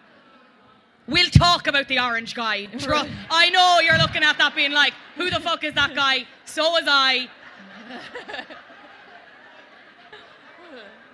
[1.07, 2.65] We'll talk about the orange guy.
[2.79, 6.25] Tru- I know you're looking at that being like, who the fuck is that guy?
[6.45, 7.27] So was I.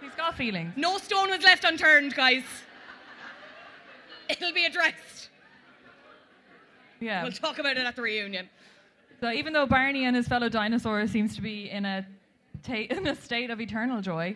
[0.02, 0.74] He's got feelings.
[0.76, 2.44] No stone was left unturned, guys.
[4.30, 5.30] It'll be addressed.
[7.02, 7.24] Yeah.
[7.24, 8.50] We'll talk about it at the reunion.
[9.20, 12.06] So even though Barney and his fellow dinosaurs seems to be in a
[12.64, 14.36] ta- in a state of eternal joy,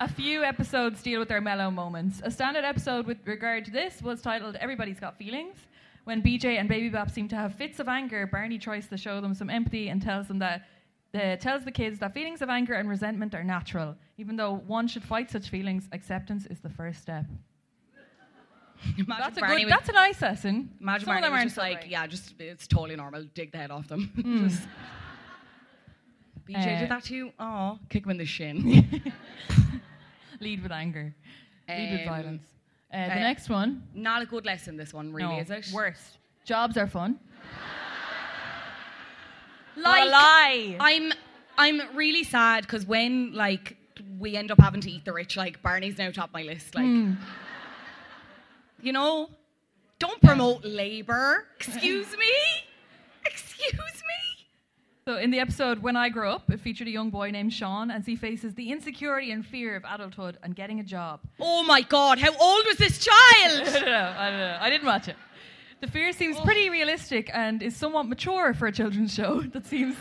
[0.00, 2.20] a few episodes deal with their mellow moments.
[2.24, 5.56] A standard episode with regard to this was titled "Everybody's Got Feelings."
[6.04, 9.20] When BJ and Baby Bop seem to have fits of anger, Barney tries to show
[9.20, 10.62] them some empathy and tells them that
[11.14, 13.96] uh, tells the kids that feelings of anger and resentment are natural.
[14.18, 17.24] Even though one should fight such feelings, acceptance is the first step.
[19.08, 19.72] That's a Barney good.
[19.72, 20.70] That's a nice lesson.
[20.80, 21.90] Imagine Some of them was aren't just so like, great.
[21.90, 23.24] yeah, just it's totally normal.
[23.34, 24.12] Dig the head off them.
[24.48, 24.68] Just-
[26.48, 27.32] BJ Uh, did that to you?
[27.40, 29.02] Oh, kick him in the shin.
[30.40, 31.14] Lead with anger.
[31.68, 32.42] Lead with Um, violence.
[32.92, 33.82] Uh, the uh, next one.
[33.94, 35.68] Not a good lesson, this one, really, no, is it?
[35.72, 36.18] Worst.
[36.44, 37.18] Jobs are fun.
[39.78, 40.76] Like, What a lie.
[40.80, 41.12] I'm
[41.58, 43.76] I'm really sad because when like
[44.18, 46.74] we end up having to eat the rich, like Barney's now top my list.
[46.74, 47.12] Like, Hmm.
[48.82, 49.28] you know,
[49.98, 51.44] don't promote labor.
[51.58, 52.32] Excuse me.
[53.26, 53.95] Excuse me.
[55.08, 57.92] So in the episode When I Grow Up, it featured a young boy named Sean
[57.92, 61.20] as he faces the insecurity and fear of adulthood and getting a job.
[61.38, 62.18] Oh my God!
[62.18, 63.14] How old was this child?
[63.68, 64.14] I don't know.
[64.18, 64.58] I don't know.
[64.60, 65.14] I didn't watch it.
[65.80, 66.72] The fear seems pretty oh.
[66.72, 69.94] realistic and is somewhat mature for a children's show that seems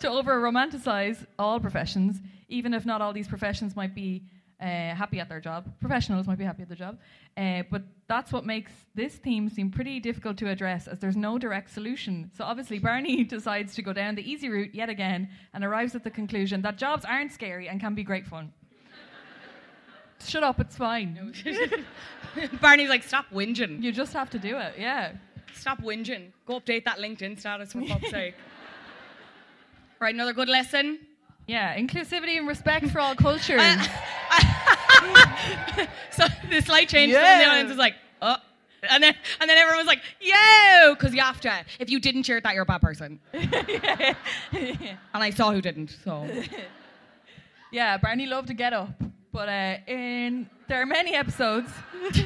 [0.00, 4.24] to over romanticize all professions, even if not all these professions might be
[4.62, 5.66] uh, happy at their job.
[5.80, 6.98] Professionals might be happy at their job.
[7.36, 11.36] Uh, but that's what makes this theme seem pretty difficult to address as there's no
[11.36, 12.30] direct solution.
[12.36, 16.04] So obviously, Barney decides to go down the easy route yet again and arrives at
[16.04, 18.52] the conclusion that jobs aren't scary and can be great fun.
[20.24, 21.34] Shut up, it's fine.
[22.60, 23.82] Barney's like, stop whinging.
[23.82, 25.12] You just have to do it, yeah.
[25.54, 26.28] Stop whinging.
[26.46, 28.34] Go update that LinkedIn status for fuck's sake.
[29.98, 31.00] Right, another good lesson.
[31.46, 33.60] Yeah, inclusivity and respect for all cultures.
[36.12, 37.20] So the slight change Yeah.
[37.20, 38.36] from the audience is like, oh.
[38.90, 41.64] And then, and then everyone was like, yo, because you have to.
[41.78, 43.20] If you didn't cheer that, you're a bad person.
[43.32, 44.16] And
[45.14, 46.28] I saw who didn't, so.
[47.72, 49.00] yeah, Barney loved to get up,
[49.32, 51.70] but uh, in there are many episodes.
[52.10, 52.22] he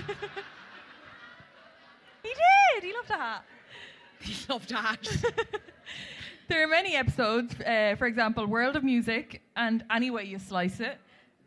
[2.25, 2.83] did.
[2.83, 3.45] He loved a hat.
[4.21, 5.07] He loved that.
[6.49, 7.55] There are many episodes.
[7.61, 10.99] Uh, for example, World of Music and Any Way You Slice It.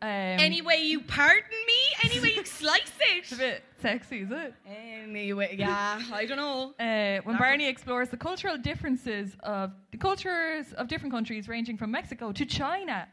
[0.02, 2.10] Um, Anyway, you pardon me?
[2.10, 3.18] Anyway, you slice it?
[3.18, 4.54] it's a bit sexy, is it?
[4.66, 6.74] Anyway, yeah, I don't know.
[6.80, 11.90] Uh, when Barney explores the cultural differences of the cultures of different countries, ranging from
[11.90, 13.06] Mexico to China,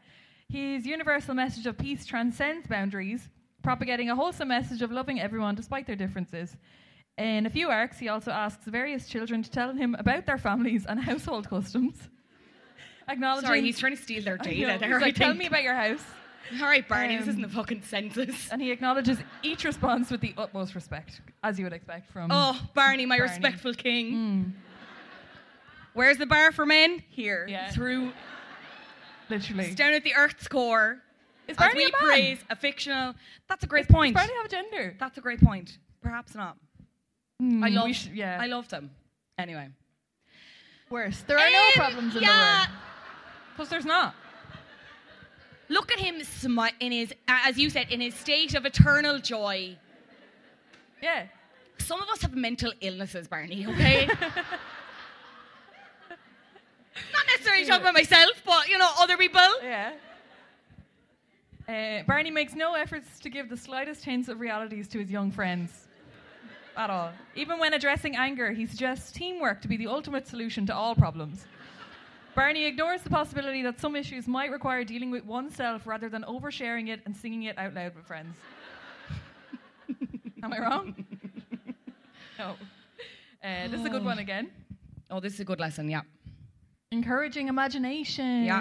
[0.48, 3.28] his universal message of peace transcends boundaries,
[3.62, 6.56] propagating a wholesome message of loving everyone despite their differences.
[7.18, 10.86] In a few arcs, he also asks various children to tell him about their families
[10.86, 11.96] and household customs.
[13.08, 15.00] Acknowledging, Sorry, he's trying to steal their data know, there.
[15.00, 16.02] like, tell me about your house.
[16.54, 18.48] All right, Barney, this Um, isn't the fucking census.
[18.50, 22.30] And he acknowledges each response with the utmost respect, as you would expect from.
[22.32, 23.30] Oh, Barney, my Barney.
[23.32, 24.54] respectful king.
[25.94, 27.02] Where's the bar for men?
[27.08, 27.46] Here.
[27.48, 27.70] Yeah.
[27.70, 28.12] Through.
[29.28, 29.66] literally.
[29.66, 31.02] It's down at the Earth's core.
[31.48, 32.00] Is As Barney we a man?
[32.00, 33.14] praise a fictional.
[33.48, 34.14] That's a great Does point.
[34.14, 34.94] Barney have a gender?
[34.98, 35.78] That's a great point.
[36.02, 36.56] Perhaps not.
[37.40, 37.84] I Hmm, love.
[37.84, 38.38] we sh- yeah.
[38.40, 38.90] I love them.
[39.38, 39.68] Anyway.
[40.90, 41.20] Worse.
[41.22, 42.28] There are no Um, problems in yeah.
[42.64, 42.80] the world.
[43.54, 44.14] Because there's not.
[45.68, 49.76] Look at him smi- in his, as you said, in his state of eternal joy.
[51.02, 51.26] Yeah.
[51.78, 54.06] Some of us have mental illnesses, Barney, okay?
[57.12, 59.40] Not necessarily talking about myself, but, you know, other people.
[59.62, 59.92] Yeah.
[61.68, 65.30] Uh, Barney makes no efforts to give the slightest hints of realities to his young
[65.30, 65.86] friends.
[66.76, 67.12] At all.
[67.34, 71.44] Even when addressing anger, he suggests teamwork to be the ultimate solution to all problems.
[72.38, 76.88] Barney ignores the possibility that some issues might require dealing with oneself rather than oversharing
[76.88, 78.32] it and singing it out loud with friends.
[80.44, 80.94] Am I wrong?
[82.38, 82.54] no.
[83.42, 84.50] Uh, this is a good one again.
[85.10, 86.02] Oh, this is a good lesson, yeah.
[86.92, 88.44] Encouraging imagination.
[88.44, 88.60] Yeah.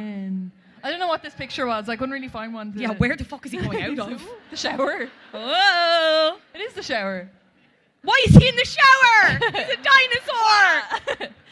[0.83, 1.87] I don't know what this picture was.
[1.87, 2.73] I couldn't really find one.
[2.75, 4.27] Yeah, where the fuck is he going out of?
[4.49, 5.07] the shower.
[5.35, 6.39] Oh!
[6.55, 7.29] It is the shower.
[8.01, 9.39] Why is he in the shower?
[9.53, 11.29] He's a dinosaur!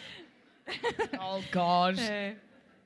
[1.20, 2.00] oh, God.
[2.00, 2.32] Uh,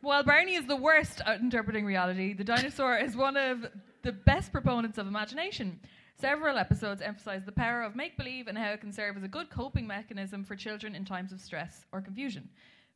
[0.02, 3.66] while Barney is the worst at interpreting reality, the dinosaur is one of
[4.02, 5.78] the best proponents of imagination.
[6.18, 9.28] Several episodes emphasize the power of make believe and how it can serve as a
[9.28, 12.48] good coping mechanism for children in times of stress or confusion.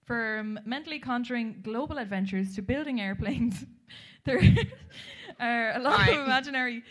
[0.05, 3.65] From mentally conjuring global adventures to building airplanes,
[4.25, 4.41] there
[5.41, 6.13] are a lot Right.
[6.17, 6.83] of imaginary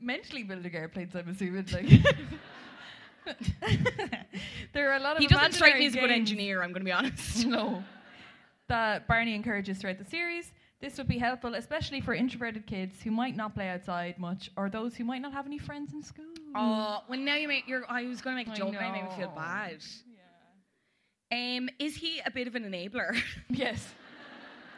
[0.00, 1.66] mentally building airplanes, I'm assuming.
[1.72, 1.86] Like.
[4.72, 6.80] there are a lot of He doesn't strike me as a good engineer, I'm going
[6.82, 7.46] to be honest.
[7.46, 7.82] no.
[8.68, 10.52] That Barney encourages throughout the series.
[10.80, 14.68] This would be helpful, especially for introverted kids who might not play outside much, or
[14.68, 16.26] those who might not have any friends in school.
[16.54, 17.66] Oh, well, now you make.
[17.66, 18.72] You're, I was going to make a I joke.
[18.72, 19.78] Now you make me feel bad.
[21.32, 23.16] Um, is he a bit of an enabler?
[23.48, 23.94] Yes.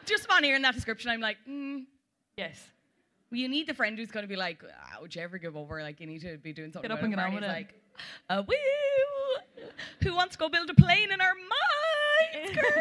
[0.06, 1.84] Just upon hearing that description, I'm like, mm,
[2.38, 2.58] Yes.
[3.30, 5.54] well, you need the friend who's going to be like, ah, would you ever give
[5.56, 5.82] over?
[5.82, 6.88] Like, you need to be doing something.
[6.88, 7.48] Get up and get on with it.
[7.48, 7.74] like,
[8.30, 8.54] uh, woo!
[10.02, 12.66] Who wants to go build a plane in our minds, girls?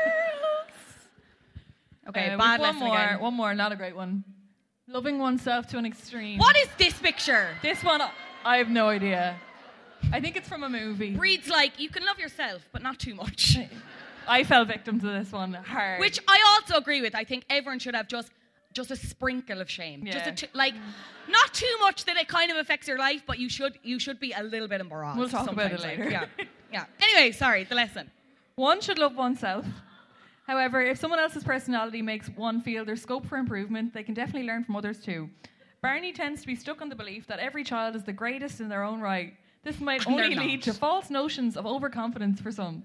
[2.09, 2.95] Okay, Uh, bad one lesson more.
[2.97, 3.19] again.
[3.19, 4.23] One more, not a great one.
[4.87, 6.39] Loving oneself to an extreme.
[6.39, 7.49] What is this picture?
[7.61, 8.01] This one,
[8.45, 9.35] I have no idea.
[10.13, 11.15] I think it's from a movie.
[11.17, 13.57] Breeds like you can love yourself, but not too much.
[14.27, 15.99] I fell victim to this one hard.
[15.99, 17.13] Which I also agree with.
[17.13, 18.31] I think everyone should have just
[18.77, 20.05] just a sprinkle of shame.
[20.05, 20.31] Just Yeah.
[20.31, 20.75] a t- like
[21.27, 24.19] not too much that it kind of affects your life, but you should you should
[24.19, 25.17] be a little bit embarrassed.
[25.19, 26.11] We'll talk about it sometimes, like, later.
[26.37, 26.45] yeah.
[26.71, 26.85] Yeah.
[27.07, 28.11] Anyway, sorry, the lesson.
[28.55, 29.65] One should love oneself.
[30.47, 34.47] However, if someone else's personality makes one feel there's scope for improvement, they can definitely
[34.47, 35.29] learn from others too.
[35.81, 38.67] Barney tends to be stuck on the belief that every child is the greatest in
[38.69, 39.33] their own right.
[39.63, 42.83] This might only lead to false notions of overconfidence for some.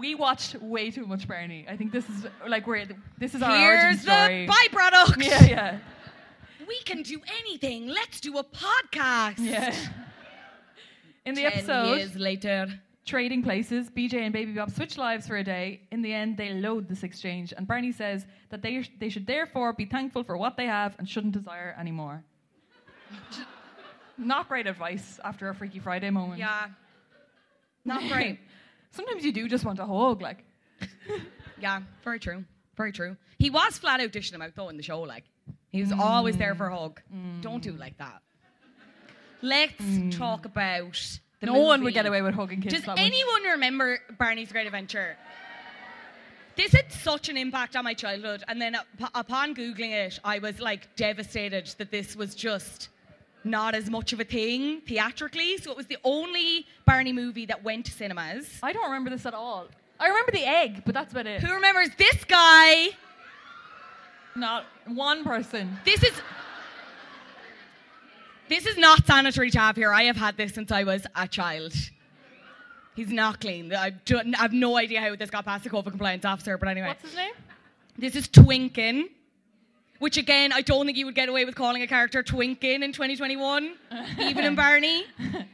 [0.00, 1.66] We watched way too much Barney.
[1.68, 2.86] I think this is like we're
[3.18, 4.46] this is our origin Here's story.
[4.46, 5.22] the byproduct.
[5.24, 5.78] yeah, yeah,
[6.66, 7.86] We can do anything.
[7.88, 9.34] Let's do a podcast.
[9.38, 9.74] yeah.
[11.26, 12.66] In the Ten episode, years later.
[13.04, 15.82] trading places, BJ and Baby Bop switch lives for a day.
[15.92, 19.74] In the end, they load this exchange, and Barney says that they, they should therefore
[19.74, 22.24] be thankful for what they have and shouldn't desire anymore.
[24.16, 26.38] Not great advice after a Freaky Friday moment.
[26.38, 26.68] Yeah.
[27.84, 28.38] Not great.
[28.90, 30.44] Sometimes you do just want a hug, like.
[31.60, 32.44] Yeah, very true.
[32.74, 33.18] Very true.
[33.38, 35.24] He was flat out dishing him out though in the show, like.
[35.68, 37.00] He was always there for a hug.
[37.42, 38.22] Don't do it like that.
[39.42, 40.16] Let's mm.
[40.16, 43.00] talk about the no one would get away with hugging kids Does that much.
[43.00, 45.16] anyone remember Barney's Great Adventure?
[46.56, 50.40] This had such an impact on my childhood, and then up- upon googling it, I
[50.40, 52.90] was like devastated that this was just
[53.44, 55.56] not as much of a thing theatrically.
[55.58, 58.58] So it was the only Barney movie that went to cinemas.
[58.62, 59.68] I don't remember this at all.
[59.98, 61.42] I remember the egg, but that's about it.
[61.42, 62.88] Who remembers this guy?
[64.36, 65.78] Not one person.
[65.84, 66.12] This is.
[68.48, 69.92] This is not sanitary to have here.
[69.92, 71.72] I have had this since I was a child.
[72.96, 73.72] He's not clean.
[73.72, 76.68] I, do, I have no idea how this got past the COVID compliance officer, but
[76.68, 76.88] anyway.
[76.88, 77.32] What's his name?
[77.96, 79.04] This is Twinken,
[80.00, 82.92] which again, I don't think you would get away with calling a character Twinken in
[82.92, 83.74] 2021,
[84.18, 85.04] even in Barney.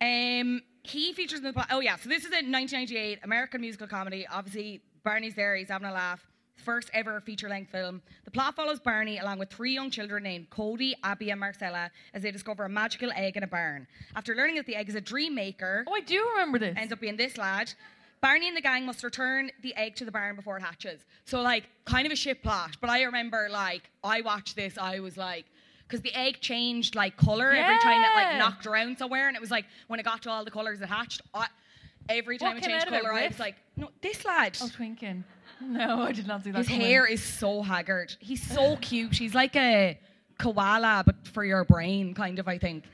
[0.00, 1.68] Um, he features in the plot.
[1.70, 4.26] Oh, yeah, so this is a 1998 American musical comedy.
[4.30, 6.20] Obviously, Barney's there, he's having a laugh.
[6.56, 8.02] First ever feature length film.
[8.24, 12.22] The plot follows Barney along with three young children named Cody, Abby, and Marcella as
[12.22, 13.86] they discover a magical egg in a barn.
[14.14, 16.76] After learning that the egg is a dream maker, Oh, I do remember this.
[16.76, 17.72] ends up being this lad.
[18.24, 21.04] Barney and the gang must return the egg to the barn before it hatches.
[21.26, 22.78] So, like, kind of a shit plot.
[22.80, 25.44] But I remember, like, I watched this, I was like,
[25.86, 28.38] because the egg changed, like, color every time it, like, Yeah.
[28.38, 29.28] knocked around somewhere.
[29.28, 31.48] And it was like, when it got to all the colors it hatched, I,
[32.08, 33.32] every time What it came changed out of it, color, I Riff?
[33.32, 34.56] was like, no, this lad.
[34.62, 35.24] Oh, Twinken.
[35.60, 36.58] No, I did not see that.
[36.58, 36.80] His coming.
[36.80, 38.16] hair is so haggard.
[38.20, 39.14] He's so cute.
[39.16, 39.98] He's like a
[40.38, 42.84] koala, but for your brain, kind of, I think.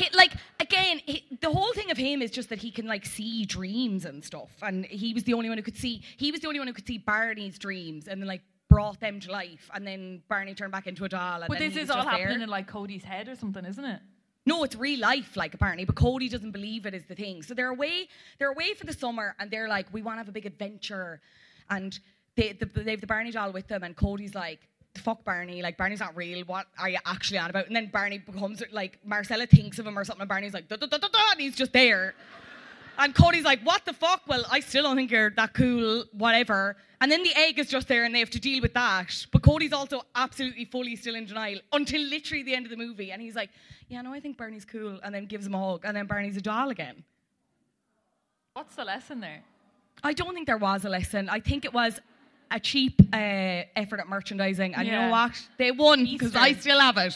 [0.00, 3.04] He, like again, he, the whole thing of him is just that he can like
[3.04, 6.02] see dreams and stuff, and he was the only one who could see.
[6.16, 9.20] He was the only one who could see Barney's dreams, and then like brought them
[9.20, 11.42] to life, and then Barney turned back into a doll.
[11.42, 12.12] And But then this is all there.
[12.12, 14.00] happening in like Cody's head or something, isn't it?
[14.46, 17.42] No, it's real life, like apparently, but Cody doesn't believe it is the thing.
[17.42, 18.08] So they're away,
[18.38, 21.20] they're away for the summer, and they're like, we want to have a big adventure,
[21.68, 21.98] and
[22.36, 24.60] they the, they have the Barney doll with them, and Cody's like.
[24.96, 26.44] Fuck Barney, like Barney's not real.
[26.44, 27.66] What are you actually on about?
[27.68, 30.76] And then Barney becomes like Marcella thinks of him or something, and Barney's like da
[30.76, 32.14] da da da da, and he's just there.
[32.98, 34.22] And Cody's like, what the fuck?
[34.28, 36.76] Well, I still don't think you're that cool, whatever.
[37.00, 39.26] And then the egg is just there and they have to deal with that.
[39.32, 43.10] But Cody's also absolutely fully still in denial until literally the end of the movie.
[43.10, 43.48] And he's like,
[43.88, 45.00] yeah, no, I think Barney's cool.
[45.02, 45.84] And then gives him a hug.
[45.86, 47.02] And then Barney's a doll again.
[48.52, 49.44] What's the lesson there?
[50.04, 51.30] I don't think there was a lesson.
[51.30, 52.00] I think it was
[52.50, 53.16] a cheap uh,
[53.76, 54.74] effort at merchandising.
[54.74, 55.32] And you know what?
[55.58, 57.14] They won because I still have it.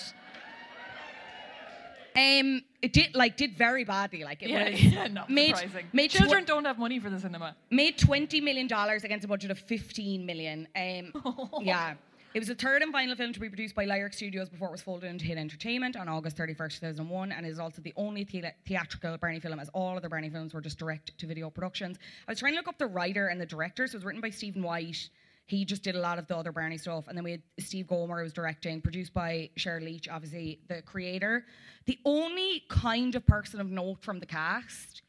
[2.17, 4.23] Um, it did like did very badly.
[4.23, 5.87] Like it Yeah, was yeah, not made, surprising.
[5.93, 7.57] made tw- Children don't have money for the cinema.
[7.71, 11.13] made 20 million dollars against a budget of 15 million um,
[11.63, 11.95] yeah
[12.35, 14.73] it was the third and final film to be produced by Lyric Studios before it
[14.73, 18.53] was folded into Hit Entertainment on August 31st, 2001, and is also the only thea-
[18.67, 21.97] theatrical Barney film, as all other Barney films were just direct to video productions.
[22.27, 24.21] I was trying to look up the writer and the director, so it was written
[24.21, 25.11] by Stephen White.
[25.47, 27.07] He just did a lot of the other Barney stuff.
[27.07, 30.81] And then we had Steve Gomer, who was directing, produced by Sheryl Leach, obviously the
[30.83, 31.45] creator.
[31.85, 35.03] The only kind of person of note from the cast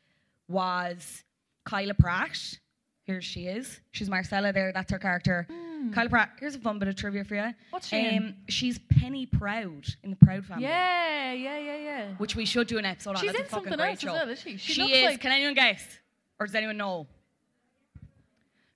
[0.47, 1.23] was
[1.65, 2.37] Kyla Pratt.
[3.03, 3.79] Here she is.
[3.91, 4.71] She's Marcella there.
[4.73, 5.47] That's her character.
[5.93, 6.31] Kyla Pratt.
[6.39, 7.53] Here's a fun bit of trivia for you.
[7.69, 8.17] What's she in?
[8.17, 10.63] um, She's Penny Proud in the Proud family.
[10.63, 12.07] Yeah, yeah, yeah, yeah.
[12.17, 13.17] Which we should do an episode on.
[13.17, 14.13] She's That's in a fucking something great else as show.
[14.13, 14.57] well, is she?
[14.57, 15.03] She She looks is.
[15.03, 15.85] like- Can anyone guess?
[16.39, 17.07] Or does anyone know?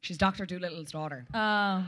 [0.02, 0.46] She's Dr.
[0.46, 1.26] Dolittle's daughter.
[1.34, 1.88] Oh.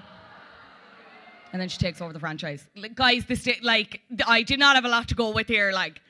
[1.53, 2.65] and then she takes over the franchise.
[2.75, 5.71] Like, guys, this di- like I did not have a lot to go with here.
[5.71, 6.01] Like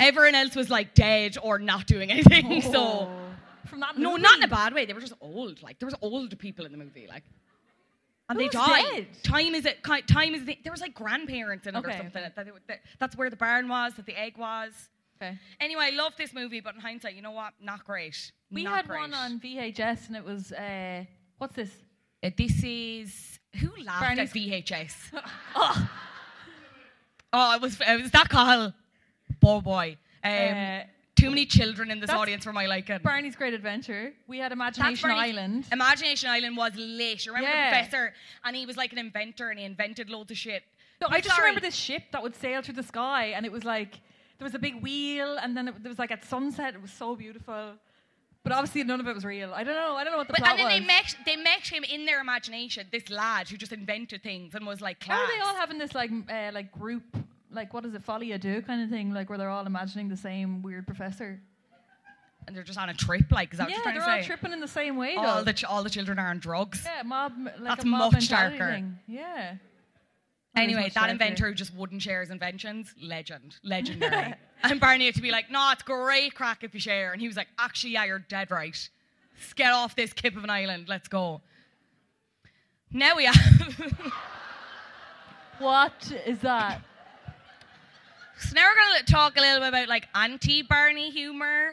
[0.00, 2.60] everyone else was like dead or not doing anything.
[2.72, 3.22] So Oh.
[3.66, 4.22] From that no, movie?
[4.22, 4.86] not in a bad way.
[4.86, 5.60] They were just old.
[5.62, 7.06] Like there was old people in the movie.
[7.08, 7.24] Like.
[8.28, 8.84] And Who's they died.
[8.92, 9.06] dead?
[9.22, 9.84] Time is it?
[9.84, 12.22] ki- Time is the, there was like grandparents in it Okay, or something.
[12.22, 13.94] That, that- that's where the barn was.
[13.94, 14.72] That the egg was.
[15.22, 15.38] Okay.
[15.60, 17.54] Anyway, I love this movie, but in hindsight, you know what?
[17.60, 18.32] Not great.
[18.50, 19.00] We Not had great.
[19.00, 21.04] one on VHS and it was, uh,
[21.38, 21.70] what's this?
[22.22, 24.94] Uh, this is who laughed Barney's- at VHS.
[25.54, 25.88] oh,
[27.32, 28.72] oh, it was it was that Carl.
[29.40, 29.96] Boy, boy.
[30.24, 30.80] Um, Uh,
[31.14, 32.98] too many children in this audience for my liking.
[33.02, 34.12] Barney's Great Adventure.
[34.26, 35.64] We had Imagination Island.
[35.72, 37.26] Imagination Island was lit.
[37.26, 37.70] Remember Yeah.
[37.70, 38.12] the professor?
[38.44, 40.62] And he was like an inventor and he invented loads of shit.
[41.00, 41.46] No, I just sorry.
[41.46, 43.92] remember this ship that would sail through the sky, and it was like
[44.38, 46.74] there was a big wheel, and then it, there was like at sunset.
[46.74, 47.72] It was so beautiful,
[48.46, 49.52] but obviously none of it was real.
[49.52, 49.96] I don't know.
[49.96, 50.74] I don't know what the But plot and then was.
[50.74, 54.64] they met they met him in their imagination, this lad who just invented things and
[54.64, 57.02] was like How are they all having this like uh, like group
[57.50, 60.08] like what is it folie à deux kind of thing like where they're all imagining
[60.08, 61.40] the same weird professor?
[62.46, 64.52] and they're just on a trip, like is that yeah, what you're they're all tripping
[64.52, 65.16] in the same way.
[65.16, 65.42] all though.
[65.42, 66.80] the ch- all the children are on drugs.
[66.84, 68.70] yeah, mob like That's a mob much darker.
[68.70, 68.96] Thing.
[69.08, 69.56] Yeah.
[70.56, 74.34] Anyway, that inventor who just wouldn't share his inventions, legend, legendary.
[74.62, 77.28] and Barney had to be like, "No, it's great crack if you share," and he
[77.28, 78.88] was like, "Actually, yeah, you're dead right.
[79.34, 80.88] Let's get off this kip of an island.
[80.88, 81.42] Let's go."
[82.90, 84.12] Now we have.
[85.58, 86.82] What is that?
[88.38, 91.72] so now we're gonna talk a little bit about like anti-Barney humor.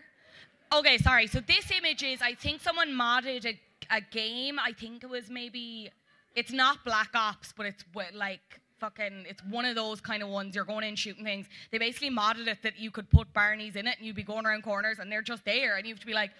[0.74, 1.28] Okay, sorry.
[1.28, 3.60] So this image is, I think someone modded a,
[3.92, 4.58] a game.
[4.58, 5.92] I think it was maybe,
[6.34, 10.56] it's not Black Ops, but it's like fucking, it's one of those kind of ones.
[10.56, 11.46] You're going in shooting things.
[11.72, 14.46] They basically modded it that you could put Barneys in it, and you'd be going
[14.46, 16.32] around corners, and they're just there, and you have to be like,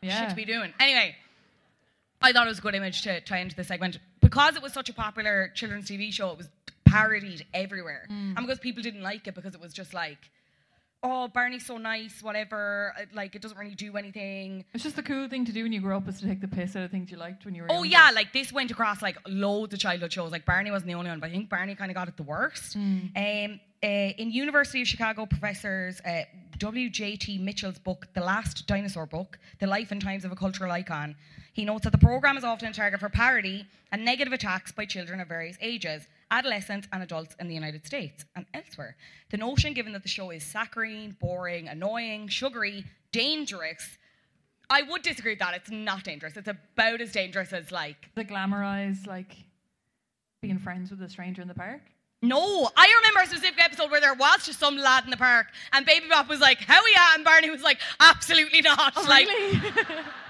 [0.00, 0.20] Yeah.
[0.20, 0.72] shit to be doing.
[0.80, 1.16] Anyway,
[2.22, 4.72] I thought it was a good image to tie into the segment because it was
[4.72, 6.30] such a popular children's TV show.
[6.30, 6.48] It was
[6.86, 8.36] parodied everywhere, Mm.
[8.36, 10.30] and because people didn't like it because it was just like,
[11.06, 12.92] oh, Barney's so nice, whatever.
[12.98, 14.64] uh, Like it doesn't really do anything.
[14.74, 16.48] It's just the cool thing to do when you grow up is to take the
[16.48, 17.68] piss out of things you liked when you were.
[17.70, 17.88] Oh younger.
[17.90, 20.32] yeah, like this went across like loads of childhood shows.
[20.32, 22.22] Like Barney wasn't the only one, but I think Barney kind of got it the
[22.24, 22.74] worst.
[22.76, 26.22] Um, uh, in University of Chicago professors uh,
[26.58, 27.36] W.J.T.
[27.38, 31.16] Mitchell's book, The Last Dinosaur Book: The Life and Times of a Cultural Icon,
[31.52, 34.86] he notes that the program is often a target for parody and negative attacks by
[34.86, 38.96] children of various ages, adolescents, and adults in the United States and elsewhere.
[39.30, 43.98] The notion, given that the show is saccharine, boring, annoying, sugary, dangerous.
[44.70, 45.54] I would disagree with that.
[45.54, 46.36] It's not dangerous.
[46.36, 49.36] It's about as dangerous as like The glamorize like
[50.40, 51.80] being friends with a stranger in the park.
[52.22, 55.48] No, I remember a specific episode where there was just some lad in the park,
[55.74, 59.06] and Baby Bop was like, "How are ya?" and Barney was like, "Absolutely not." Oh,
[59.06, 59.60] like, really?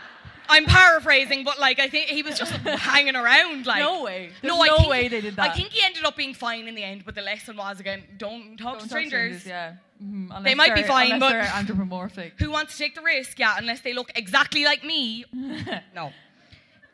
[0.49, 3.67] I'm paraphrasing, but like I think he was just hanging around.
[3.67, 4.31] Like No way.
[4.43, 5.51] No, There's I no think, way they did that.
[5.51, 8.03] I think he ended up being fine in the end, but the lesson was again:
[8.19, 9.47] don't talk Don't to talk strangers.
[9.47, 9.75] yeah.
[10.03, 12.35] Mhm, They might be fine, but- anthropomorphic.
[12.39, 13.39] Who wants to take the risk?
[13.39, 15.25] Yeah, unless they look exactly like me.
[15.95, 16.13] no.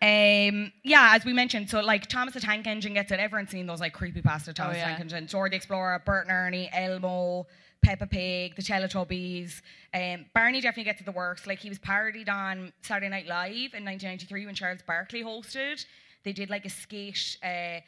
[0.02, 3.20] Um, yeah, as we mentioned, so like Thomas the Tank Engine gets it.
[3.20, 4.86] Everyone's seen those like creepy pasta Thomas the yeah.
[4.88, 7.46] Tank Engine, Dora the Explorer, Bert and Ernie, Elmo,
[7.82, 9.62] Peppa Pig, the Teletubbies.
[9.94, 11.46] Um, Barney definitely gets the works.
[11.46, 15.84] Like he was parodied on Saturday Night Live in 1993 when Charles Barkley hosted.
[16.24, 17.36] They did like a skit.
[17.42, 17.80] Uh,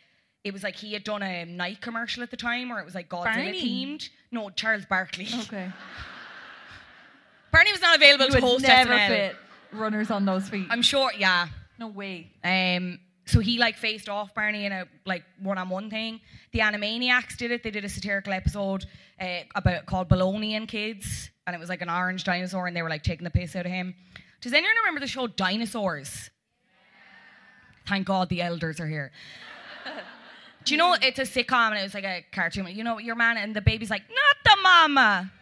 [0.44, 2.94] it was like he had done a Nike commercial at the time, or it was
[2.94, 3.62] like Godzilla Barney?
[3.62, 4.08] themed.
[4.30, 5.28] No, Charles Barkley.
[5.42, 5.70] Okay.
[7.52, 9.08] Barney was not available You to would host never SNL.
[9.08, 9.36] fit
[9.72, 10.66] runners on those feet.
[10.70, 11.48] I'm sure, yeah.
[11.78, 12.30] no way.
[12.42, 16.20] Um, so he like faced off Barney in a like one-on-one thing.
[16.52, 17.62] The Animaniacs did it.
[17.62, 18.84] They did a satirical episode
[19.20, 22.82] uh, about called Baloney and Kids, and it was like an orange dinosaur, and they
[22.82, 23.94] were like taking the piss out of him.
[24.40, 26.30] Does anyone remember the show Dinosaurs?
[27.86, 29.12] Thank God the elders are here.
[30.64, 32.68] Do you know it's a sitcom and it was like a cartoon?
[32.68, 35.32] You know your man and the baby's like, not the mama.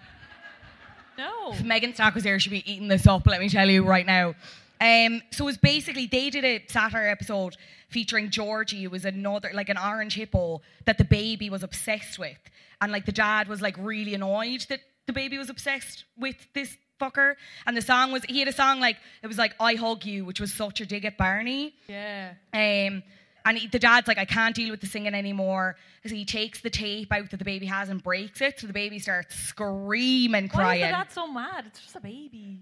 [1.19, 1.53] No.
[1.53, 4.07] If Megan Stack was here, she'd be eating this up, let me tell you right
[4.07, 4.35] now.
[4.81, 7.57] Um, so it was basically, they did a satire episode
[7.89, 12.39] featuring Georgie, who was another, like an orange hippo that the baby was obsessed with.
[12.81, 16.77] And like the dad was like really annoyed that the baby was obsessed with this
[16.99, 17.35] fucker.
[17.67, 20.25] And the song was, he had a song like, it was like, I Hug You,
[20.25, 21.75] which was such a dig at Barney.
[21.87, 22.33] Yeah.
[22.55, 23.03] Um,
[23.45, 25.77] and he, the dad's like, I can't deal with the singing anymore.
[26.07, 28.61] So he takes the tape out that the baby has and breaks it.
[28.61, 30.81] So the baby starts screaming, Why crying.
[30.83, 31.65] is the dad so mad?
[31.67, 32.61] It's just a baby.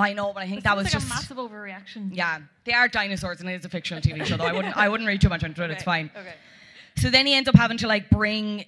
[0.00, 2.10] I know, but I think that was like just a massive overreaction.
[2.12, 2.40] yeah.
[2.64, 4.36] They are dinosaurs, and it is a fictional TV show.
[4.36, 5.70] Though I wouldn't, I wouldn't read too much into it.
[5.70, 6.10] It's fine.
[6.16, 6.34] Okay.
[6.96, 8.64] So then he ends up having to like bring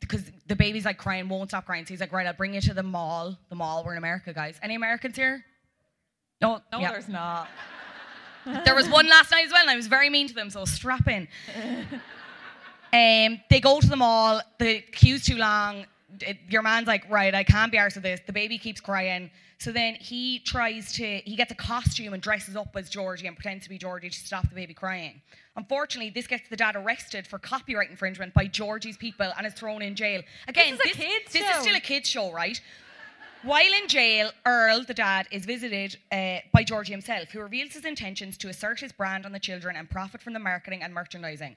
[0.00, 1.84] because the baby's like crying, won't stop crying.
[1.86, 3.38] So he's like, right, I'll bring you to the mall.
[3.50, 3.84] The mall.
[3.84, 4.58] We're in America, guys.
[4.62, 5.44] Any Americans here?
[6.42, 6.92] No, No, yeah.
[6.92, 7.48] there's not.
[8.64, 10.64] There was one last night as well, and I was very mean to them, so
[10.64, 11.26] strap in.
[12.92, 14.40] Um, they go to the mall.
[14.58, 15.86] The queue's too long.
[16.22, 18.20] It- your man's like, right, I can't be arsed with this.
[18.26, 19.30] The baby keeps crying.
[19.58, 23.34] So then he tries to, he gets a costume and dresses up as Georgie and
[23.36, 25.22] pretends to be Georgie to stop the baby crying.
[25.56, 29.80] Unfortunately, this gets the dad arrested for copyright infringement by Georgie's people and is thrown
[29.80, 30.20] in jail.
[30.46, 31.56] Again, This is a kids' this show.
[31.56, 32.60] is still a kid's show, right?
[33.42, 37.84] While in jail, Earl, the dad, is visited uh, by Georgie himself, who reveals his
[37.84, 41.54] intentions to assert his brand on the children and profit from the marketing and merchandising.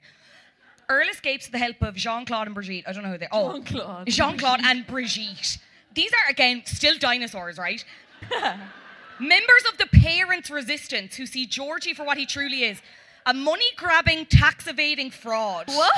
[0.90, 2.84] Earl escapes with the help of Jean Claude and Brigitte.
[2.86, 3.30] I don't know who they are.
[3.32, 4.06] Oh, Jean-Claude.
[4.08, 5.58] Jean Claude and Brigitte.
[5.94, 7.84] These are, again, still dinosaurs, right?
[9.20, 12.82] Members of the parents' resistance who see Georgie for what he truly is
[13.24, 15.68] a money grabbing, tax evading fraud.
[15.68, 15.92] What?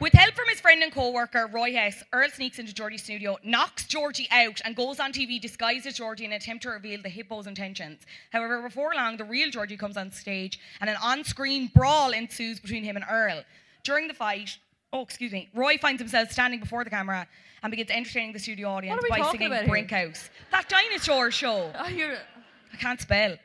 [0.00, 3.86] With help from his friend and co-worker Roy Hess, Earl sneaks into Georgie's studio, knocks
[3.86, 7.08] Georgie out, and goes on TV disguised as Georgie in an attempt to reveal the
[7.08, 8.02] hippo's intentions.
[8.32, 12.82] However, before long, the real Georgie comes on stage, and an on-screen brawl ensues between
[12.82, 13.44] him and Earl.
[13.84, 14.58] During the fight,
[14.92, 17.26] oh excuse me, Roy finds himself standing before the camera
[17.62, 19.68] and begins entertaining the studio audience What are we by singing about here?
[19.68, 21.70] Brink House, that dinosaur show.
[21.74, 23.36] Oh, I can't spell.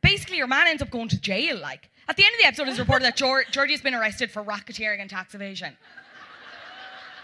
[0.00, 1.58] Basically, your man ends up going to jail.
[1.58, 4.30] Like at the end of the episode, it's reported that Geor- Georgie has been arrested
[4.30, 5.76] for racketeering and tax evasion.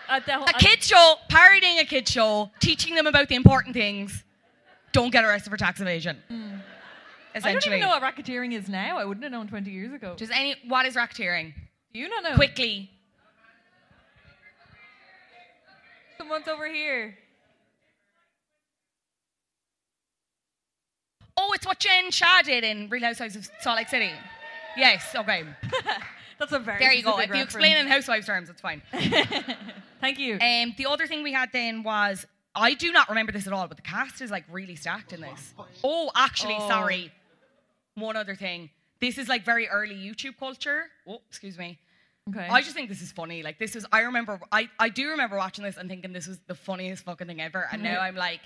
[0.09, 4.23] at the, A kid show, parodying a kid show, teaching them about the important things.
[4.93, 6.23] Don't get arrested for tax evasion.
[6.29, 6.57] Hmm.
[7.35, 8.97] I don't even know what racketeering is now.
[8.97, 10.15] I wouldn't have known 20 years ago.
[10.17, 11.53] Does any what is racketeering?
[11.93, 12.35] Do you not know?
[12.37, 12.91] Quickly.
[16.17, 17.17] Someone's over here.
[21.37, 24.13] Oh, it's what Jen Shah did in Real Housewives of Salt Lake City.
[24.77, 25.45] Yes, okay.
[26.39, 27.11] That's a very There you go.
[27.11, 28.07] If specific you explain in reference.
[28.07, 28.83] housewives terms, it's fine.
[30.01, 30.35] Thank you.
[30.35, 33.67] Um, the other thing we had then was I do not remember this at all,
[33.69, 35.55] but the cast is like really stacked in this.
[35.83, 36.69] Oh, actually, Oh.
[36.69, 37.13] sorry.
[37.95, 38.71] One other thing.
[39.01, 40.87] This is like very early YouTube culture.
[41.07, 41.79] Oh, excuse me.
[42.29, 42.49] okay.
[42.51, 43.43] I just think this is funny.
[43.43, 46.39] Like this was I remember I, I do remember watching this and thinking this was
[46.47, 47.69] the funniest fucking thing ever.
[47.71, 48.41] And now I'm like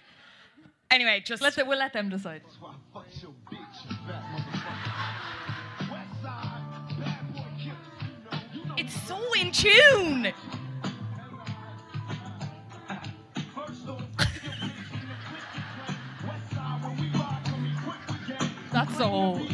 [0.90, 2.40] Anyway, just let the, we'll let them decide.
[8.88, 10.32] It's so in tune.
[18.72, 19.04] That's so.
[19.04, 19.46] Old.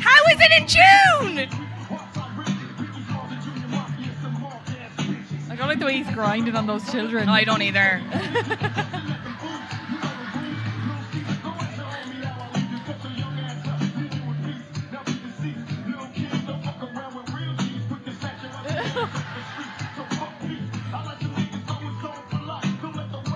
[0.00, 1.48] How is it in tune?
[5.50, 7.26] I don't like the way he's grinding on those children.
[7.26, 8.02] No, I don't either.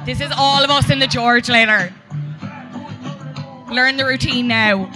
[0.05, 1.93] This is all of us in the George later.
[3.71, 4.91] Learn the routine now.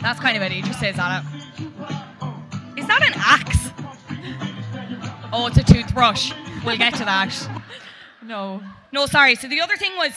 [0.00, 0.52] That's kind of it.
[0.52, 1.24] He just says that.
[2.76, 3.70] Is that an axe?
[5.32, 6.32] Oh, it's a toothbrush.
[6.64, 7.48] We'll get to that.
[8.26, 8.62] No.
[8.90, 9.34] No, sorry.
[9.34, 10.12] So the other thing was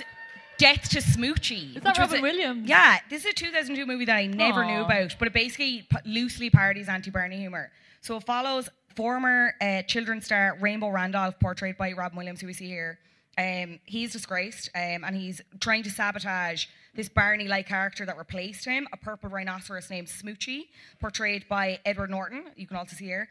[0.58, 1.76] Death to Smoochy.
[1.76, 2.70] Is that Robin a- Williams?
[2.70, 6.50] Yeah, this is a 2002 movie that I never knew about, but it basically loosely
[6.50, 7.70] parodies anti-Bernie humor.
[8.00, 12.54] So it follows former uh, children's star Rainbow Randolph, portrayed by Rob Williams, who we
[12.54, 12.98] see here.
[13.38, 18.88] Um, he's disgraced, um, and he's trying to sabotage this Barney-like character that replaced him,
[18.92, 20.64] a purple rhinoceros named Smoochy,
[21.00, 22.46] portrayed by Edward Norton.
[22.56, 23.30] You can also see here.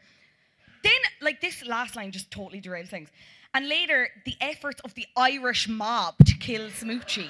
[0.83, 3.09] Then, like this last line just totally derails things.
[3.53, 7.27] And later, the efforts of the Irish mob to kill Smoochy.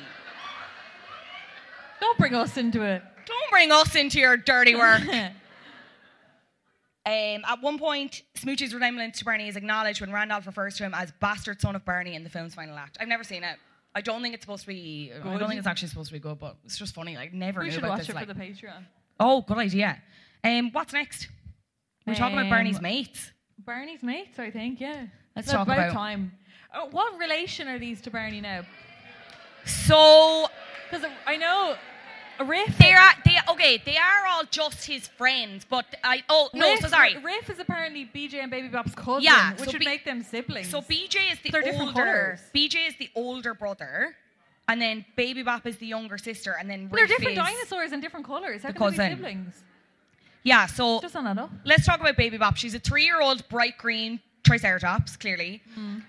[2.00, 3.02] Don't bring us into it.
[3.26, 5.02] Don't bring us into your dirty work.
[7.08, 10.94] Um, at one point, Smoochy's resemblance to Bernie is acknowledged when Randolph refers to him
[10.94, 12.98] as bastard son of Bernie in the film's final act.
[13.00, 13.58] I've never seen it.
[13.96, 15.12] I don't think it's supposed to be.
[15.24, 17.16] I don't think it's actually supposed to be good, but it's just funny.
[17.16, 18.10] Like never we knew should about watch this.
[18.10, 18.86] it like- for the Patreon.
[19.22, 20.02] oh, good idea.
[20.44, 21.30] Um, what's next?
[22.06, 23.32] We're talking about Bernie's Um, mates.
[23.60, 25.08] Barney's mates, I think, yeah.
[25.36, 26.34] Let's talk about- time.
[26.74, 28.64] Oh, what relation are these to Barney now?
[29.66, 30.48] So
[30.90, 31.76] Because I know
[32.46, 32.78] Riff.
[32.78, 33.82] they are they okay.
[33.86, 37.18] They are all just his friends, but I oh no, Riff, so sorry.
[37.18, 40.24] Riff is apparently BJ and Baby Bop's cousin, Yeah, which so would B- make them
[40.24, 40.70] siblings.
[40.70, 42.40] So BJ is the They're different older.
[42.56, 44.16] BJ is the older brother,
[44.68, 48.26] and then Baby Bop is the younger sister, and then They're different dinosaurs and different
[48.26, 48.64] colours.
[48.64, 49.64] How the can they be siblings?
[50.44, 51.52] Yeah, so Just on up.
[51.66, 52.56] let's talk about Baby Bop.
[52.56, 55.62] She's a three-year-old bright green Triceratops, clearly.
[55.76, 56.00] Hmm.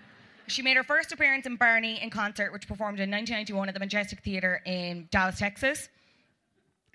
[0.47, 3.81] She made her first appearance in Barney in concert, which performed in 1991 at the
[3.81, 5.89] Majestic Theatre in Dallas, Texas.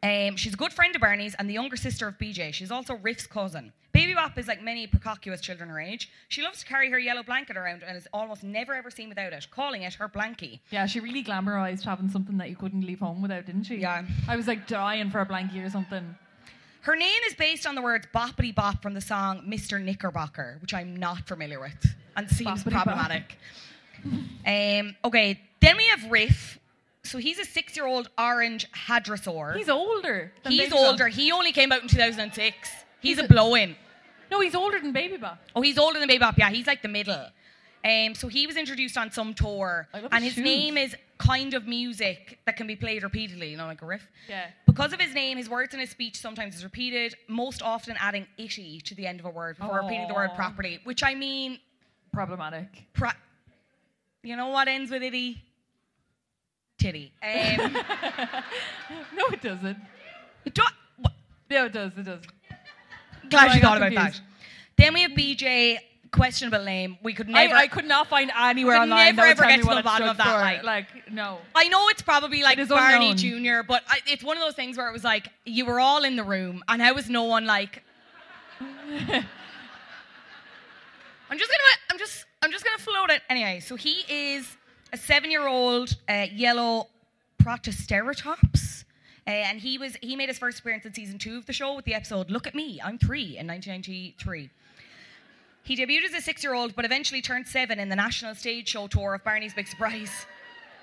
[0.04, 2.54] Um, she's a good friend of Barney's and the younger sister of BJ.
[2.54, 3.72] She's also Riff's cousin.
[3.94, 6.10] Baby Bop is like many precocious children her age.
[6.28, 9.32] She loves to carry her yellow blanket around and is almost never ever seen without
[9.34, 10.60] it, calling it her blankie.
[10.72, 13.78] Yeah, she really glamorized having something that you couldn't leave home without, didn't she?
[13.78, 14.04] Yeah.
[14.28, 16.16] I was like dying for a blankie or something.
[16.82, 19.82] Her name is based on the words boppity bop from the song Mr.
[19.82, 23.38] Knickerbocker, which I'm not familiar with and seems Boppity problematic.
[24.46, 26.60] um, okay, then we have Riff.
[27.04, 29.56] So he's a six year old orange hadrosaur.
[29.56, 30.32] He's older.
[30.48, 31.08] He's older.
[31.08, 32.70] He only came out in 2006.
[33.02, 33.76] He's, a blow in.
[34.32, 35.40] No, he's older than Baby Bop.
[35.56, 36.38] Oh, he's older than Baby Bop.
[36.38, 37.28] Yeah, he's like the middle.
[37.86, 40.44] Um, so he was introduced on some tour, and his shoes.
[40.46, 44.08] name is kind of music that can be played repeatedly, you know, like a riff.
[44.30, 44.48] Yeah.
[44.66, 48.26] Because of his name, his words in his speech sometimes is repeated, most often adding
[48.38, 50.80] itty to the end of a word before repeating the word properly.
[50.86, 51.60] Which I mean,
[52.14, 52.68] Problematic.
[52.94, 53.18] pra-
[54.24, 55.44] you know what ends with itty?
[56.84, 57.12] Titty.
[57.24, 57.74] Um,
[59.16, 59.78] No, it doesn't.
[60.54, 60.62] do-
[61.02, 61.12] wha-
[61.50, 61.92] No, it does.
[61.98, 62.22] It does.
[63.30, 64.22] glad I you got thought about confused.
[64.22, 64.28] that.
[64.84, 65.78] Then we have BJ,
[66.12, 66.98] questionable name.
[67.02, 67.54] We could never.
[67.56, 69.62] I, I could not find anywhere could online never that would ever tell get me
[69.64, 70.32] to what the bottom of that, for.
[70.42, 71.38] like- like no.
[71.56, 73.14] I know it's probably like It is Barney.
[73.14, 76.04] Jr., but I, it's one of those things where it was like you were all
[76.04, 77.82] in the room, and how was no one like?
[81.30, 83.60] I'm just gonna, I'm just, I'm just gonna float it anyway.
[83.62, 84.46] So he is
[84.94, 86.88] a seven-year-old uh, yellow
[87.42, 88.86] Protoceratops.
[89.26, 91.74] Uh, and he was he made his first appearance in season two of the show
[91.76, 94.50] with the episode "Look at Me, I'm Three in 1993.
[95.64, 99.14] He debuted as a six-year-old, but eventually turned seven in the national stage show tour
[99.14, 100.26] of Barney's Big Surprise.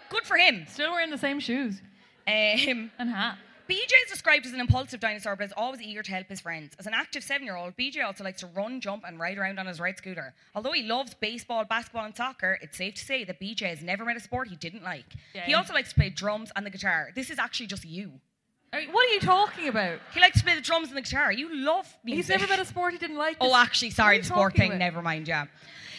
[0.08, 0.64] Good for him.
[0.68, 1.82] Still wearing the same shoes
[2.26, 3.36] Um, and hat.
[3.70, 6.74] BJ is described as an impulsive dinosaur, but is always eager to help his friends.
[6.80, 9.78] As an active seven-year-old, BJ also likes to run, jump, and ride around on his
[9.78, 10.34] red scooter.
[10.56, 14.04] Although he loves baseball, basketball, and soccer, it's safe to say that BJ has never
[14.04, 15.04] met a sport he didn't like.
[15.34, 15.46] Yeah.
[15.46, 17.10] He also likes to play drums and the guitar.
[17.14, 18.10] This is actually just you.
[18.74, 20.00] Mean, What are you talking about?
[20.14, 21.30] He likes to play the drums and the guitar.
[21.32, 22.16] You love music.
[22.24, 23.36] He's never been a sport he didn't like.
[23.40, 24.70] Oh, This- actually, what sorry, you the sport talking thing.
[24.72, 24.78] about?
[24.78, 25.28] Never mind.
[25.28, 25.46] Yeah,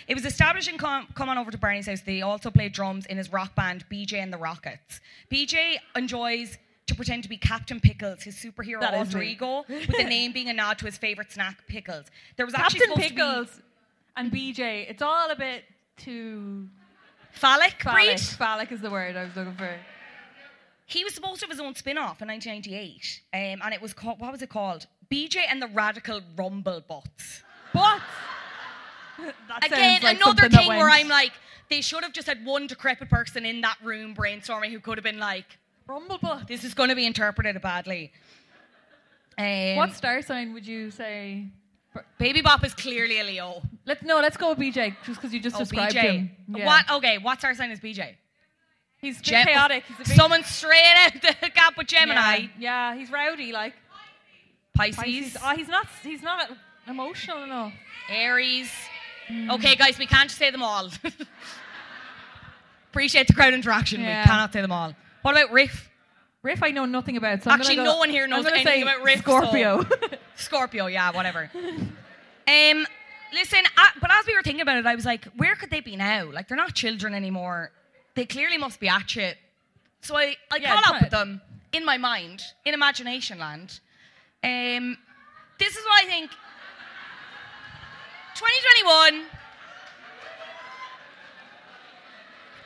[0.09, 2.01] it was established in come, come on over to Barney's house.
[2.01, 4.99] They also played drums in his rock band BJ and the Rockets.
[5.31, 6.57] BJ enjoys
[6.91, 10.49] to pretend to be Captain Pickles, his superhero That alter ego, with the name being
[10.49, 12.05] a nod to his favorite snack, Pickles.
[12.35, 13.61] There was actually Captain to Pickles
[14.17, 14.89] and BJ.
[14.89, 15.63] It's all a bit
[15.97, 16.67] too
[17.31, 18.05] phallic, phallic.
[18.05, 18.19] breed.
[18.19, 19.69] Phallic is the word I was looking for.
[20.85, 24.19] He was supposed to have his own spin-off in 1998, um, and it was called
[24.19, 24.87] what was it called?
[25.09, 27.43] BJ and the Radical Rumble Bots.
[27.73, 28.01] But
[29.63, 31.31] Again, like another thing where I'm like,
[31.69, 35.03] they should have just had one decrepit person in that room brainstorming who could have
[35.03, 36.47] been like, Rumblebutt.
[36.47, 38.11] this is going to be interpreted badly.
[39.37, 41.47] Um, What star sign would you say?
[42.17, 43.61] Baby Bop is clearly a Leo.
[43.85, 44.19] Let's no.
[44.21, 46.01] Let's go with BJ just because you just Oh, described BJ.
[46.01, 46.31] him.
[46.47, 46.65] Yeah.
[46.65, 46.89] What?
[46.89, 48.15] Okay, what star sign is BJ?
[48.99, 49.83] He's Gem- chaotic.
[49.97, 52.37] He's Someone straight out the gap with Gemini.
[52.37, 53.51] Yeah, yeah, he's rowdy.
[53.51, 53.73] Like
[54.73, 55.37] Pisces, Pisces.
[55.43, 55.85] Oh, he's not.
[56.01, 56.49] He's not
[56.87, 57.73] emotional enough.
[58.09, 58.71] Aries,
[59.49, 60.89] Okay, guys, we can't say them all.
[62.91, 64.01] Appreciate the crowd interaction.
[64.01, 64.21] Yeah.
[64.21, 64.93] We cannot say them all.
[65.21, 65.89] What about Riff?
[66.43, 67.43] Riff, I know nothing about.
[67.43, 69.19] So Actually, go- no one here knows anything say about Riff.
[69.19, 69.83] Scorpio.
[69.83, 69.89] so-
[70.35, 71.51] Scorpio, yeah, whatever.
[71.53, 72.85] Um,
[73.31, 75.81] listen, uh, but as we were thinking about it, I was like, where could they
[75.81, 76.31] be now?
[76.31, 77.71] Like, they're not children anymore.
[78.15, 79.37] They clearly must be at shit.
[80.01, 81.41] So I, I Yeah, caught up with them
[81.73, 83.79] in my mind, in imagination land.
[84.43, 84.97] Um,
[85.59, 86.31] this is what I think.
[88.35, 89.25] 2021.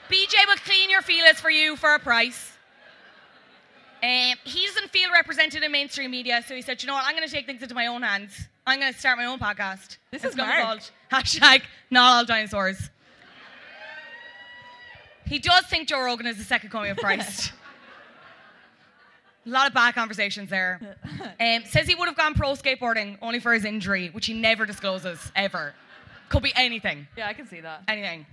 [0.10, 2.51] BJ will clean your feelers for you for a price.
[4.03, 7.06] Um, he doesn't feel represented in mainstream media, so he said, "You know what?
[7.06, 8.47] I'm going to take things into my own hands.
[8.68, 9.97] I'm going to start my own podcast.
[10.12, 12.89] This It's is gonna be called hashtag Not All Dinosaurs."
[15.26, 17.51] He does think Joe Rogan is the second coming of Christ.
[19.47, 20.97] A lot of bad conversations there.
[21.38, 24.66] Um, says he would have gone pro skateboarding only for his injury, which he never
[24.66, 25.74] discloses ever.
[26.30, 27.08] Could be anything.
[27.18, 27.84] yeah, I can see that.
[27.89, 28.26] Anything.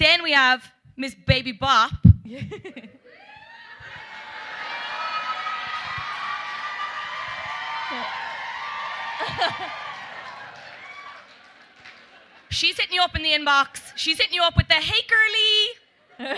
[0.00, 0.64] Then we have
[0.98, 1.92] Miss Baby Bop.
[12.50, 13.80] She's hitting you up in the inbox.
[13.94, 16.34] She's hitting you up with the hey girly.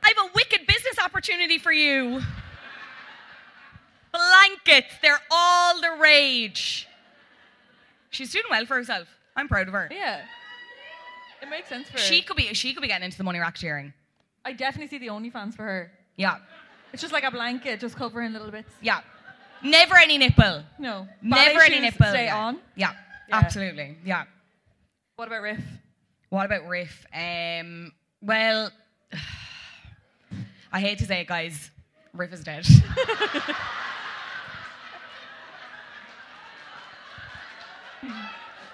[0.00, 2.22] I have a wicked business opportunity for you.
[4.12, 6.86] Blankets, they're all the rage.
[8.10, 9.08] She's doing well for herself.
[9.34, 9.88] I'm proud of her.
[9.90, 10.20] Yeah.
[11.42, 11.98] It makes sense for her.
[11.98, 13.92] She could be she could be getting into the money racketeering.
[14.44, 15.92] I definitely see the OnlyFans for her.
[16.16, 16.38] Yeah.
[16.92, 18.72] It's just like a blanket, just covering little bits.
[18.80, 19.00] Yeah.
[19.62, 20.62] Never any nipple.
[20.78, 21.06] No.
[21.22, 22.06] Never any shoes nipple.
[22.06, 22.36] Stay yeah.
[22.36, 22.58] on.
[22.76, 22.92] Yeah.
[23.28, 23.36] Yeah.
[23.36, 23.96] Absolutely.
[24.04, 24.24] Yeah.
[25.16, 25.60] What about Riff?
[26.30, 27.06] What about Riff?
[27.12, 28.70] Um well
[30.72, 31.70] I hate to say it guys.
[32.14, 32.66] Riff is dead.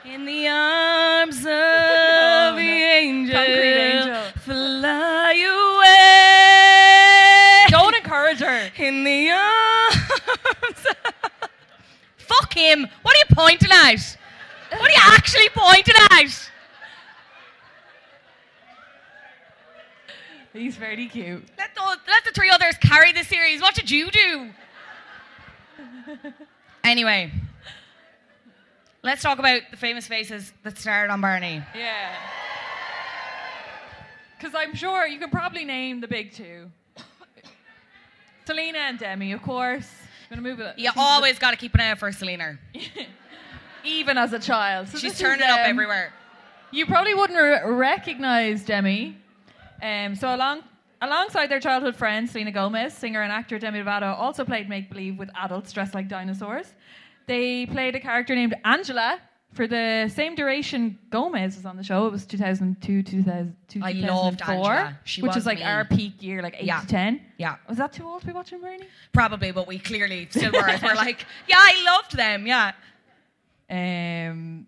[0.05, 4.23] In the arms of the angel, angel.
[4.43, 5.33] fly
[5.81, 7.71] away.
[7.71, 8.71] Don't encourage her.
[8.77, 10.87] In the arms.
[12.19, 12.87] Fuck him.
[13.01, 14.19] What are you pointing at?
[14.73, 16.51] What are you actually pointing at?
[20.53, 21.45] He's very cute.
[21.57, 23.63] Let, those, let the three others carry the series.
[23.63, 24.51] What did you do?
[26.85, 27.33] anyway,
[29.05, 31.63] let's talk about the famous faces that starred on Barney.
[31.77, 32.17] Yeah.
[34.37, 36.71] Because I'm sure you can probably name the big two.
[38.47, 39.89] Selena and Demi, of course.
[40.31, 40.79] I'm gonna move it.
[40.79, 42.59] You always got to keep an eye out for Selena.
[43.85, 44.89] even as a child.
[44.89, 46.13] So She's turning is, up um, everywhere.
[46.71, 49.17] You probably wouldn't re- recognize Demi.
[49.83, 50.63] Um, so along
[51.03, 55.19] alongside their childhood friend Selena Gomez, singer and actor Demi Lovato also played make believe
[55.19, 56.73] with adults dressed like dinosaurs.
[57.27, 59.18] They played a character named Angela
[59.53, 62.07] for the same duration Gomez was on the show.
[62.07, 64.99] It was 2002 2000, I loved Angela.
[65.05, 65.64] She which was is like me.
[65.64, 66.81] our peak year, like 8 Yeah.
[66.81, 67.20] to 10.
[67.39, 67.57] Yeah.
[67.68, 68.89] Was that too old to be watching Bernie?
[69.12, 70.79] Probably, but we clearly still were.
[70.83, 72.47] we're like, yeah, I loved them.
[72.49, 72.72] Yeah.
[73.70, 74.66] Um,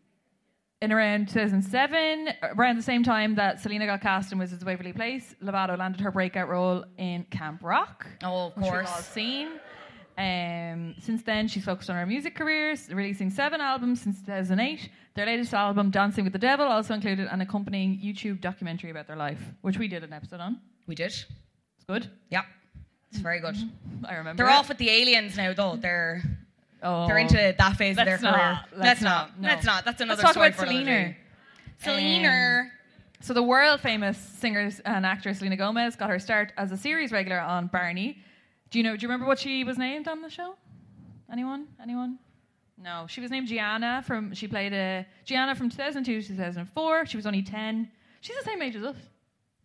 [0.83, 4.93] in around 2007, around the same time that Selena got cast in Wizards of Waverly
[4.93, 8.07] Place, Lovato landed her breakout role in Camp Rock.
[8.23, 9.07] Oh, of which we've all course.
[9.09, 9.49] seen.
[10.19, 14.89] Um, since then, she's focused on her music career, releasing seven albums since 2008.
[15.15, 19.17] Their latest album, Dancing with the Devil, also included an accompanying YouTube documentary about their
[19.17, 20.61] life, which we did an episode on.
[20.87, 21.07] We did.
[21.07, 22.11] It's good.
[22.31, 22.43] Yeah.
[23.11, 23.57] It's very good.
[24.05, 24.43] I remember.
[24.43, 24.57] They're it.
[24.59, 25.77] off with the aliens now, though.
[25.77, 26.23] They're
[26.83, 27.07] Oh.
[27.07, 28.33] they're into that phase of their Let's career.
[28.37, 28.69] not.
[28.73, 29.29] Let's, Let's not.
[29.31, 29.41] not.
[29.41, 29.49] No.
[29.49, 29.85] Let's not.
[29.85, 31.15] That's another Let's talk story about Selena.
[31.79, 32.71] Selena.
[33.21, 37.13] So the world famous singer and actor Selena Gomez got her start as a series
[37.13, 38.19] regular on Barney.
[38.77, 38.95] Do you know?
[38.95, 40.55] Do you remember what she was named on the show?
[41.33, 41.67] Anyone?
[41.83, 42.19] Anyone?
[42.77, 44.35] No, she was named Gianna from.
[44.35, 47.07] She played a Gianna from 2002 to 2004.
[47.07, 47.91] She was only 10.
[48.21, 48.97] She's the same age as us.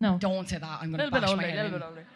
[0.00, 0.78] No, Don't say that.
[0.80, 1.46] I'm a going to little bit older.
[1.46, 2.06] A little bit older.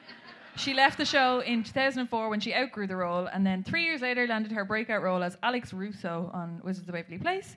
[0.57, 4.01] She left the show in 2004 when she outgrew the role, and then three years
[4.01, 7.57] later landed her breakout role as Alex Russo on Wizards of Waverly Place.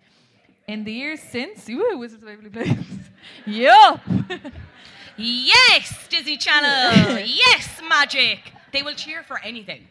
[0.67, 2.77] In the years since, woo, Wizards of Waverly Place.
[3.45, 4.01] yup.
[5.21, 7.19] Yes, Disney Channel.
[7.25, 8.53] yes, magic.
[8.71, 9.87] They will cheer for anything.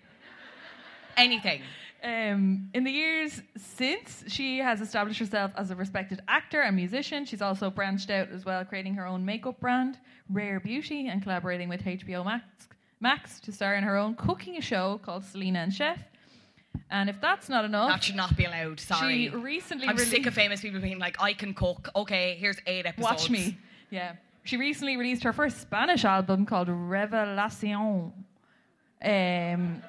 [1.17, 1.63] Anything.
[2.03, 7.25] Um, in the years since, she has established herself as a respected actor and musician.
[7.25, 9.99] She's also branched out as well, creating her own makeup brand,
[10.31, 12.45] Rare Beauty, and collaborating with HBO Max,
[13.01, 15.99] Max to star in her own cooking show called Selena and Chef.
[16.91, 18.79] And if that's not enough, That should not be allowed.
[18.79, 19.29] Sorry.
[19.29, 21.91] She recently I'm sick of famous people being like, I can cook.
[21.97, 23.11] Okay, here's eight episodes.
[23.23, 23.59] Watch me.
[23.91, 24.13] Yeah.
[24.45, 28.13] She recently released her first Spanish album called Revelacion.
[29.03, 29.83] Um,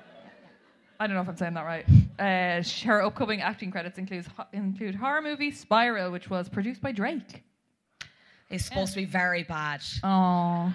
[0.99, 1.85] I don't know if I'm saying that right.
[2.19, 7.43] Uh, her upcoming acting credits includes include horror movie Spiral, which was produced by Drake.
[8.49, 9.81] It's supposed to be very bad.
[10.03, 10.73] Oh,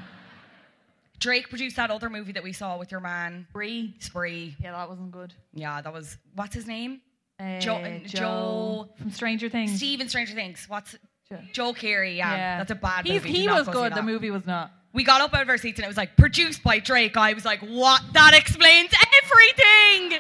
[1.19, 3.95] Drake produced that other movie that we saw with your man Brie.
[3.99, 4.57] Spree.
[4.61, 5.35] Yeah, that wasn't good.
[5.53, 7.01] Yeah, that was what's his name?
[7.39, 9.77] Uh, Joe- Joe- from Stranger Things.
[9.77, 10.65] Steven Stranger Things.
[10.69, 10.97] What's
[11.29, 11.39] Joe.
[11.53, 12.17] Joe Keery?
[12.17, 13.33] Yeah, that's a bad He's, movie.
[13.41, 13.95] He was go good.
[13.95, 14.71] The movie was not.
[14.95, 17.17] We got up out of our seats and it was like produced by Drake.
[17.17, 18.01] I was like, what?
[18.13, 18.91] That explains
[19.23, 20.19] everything.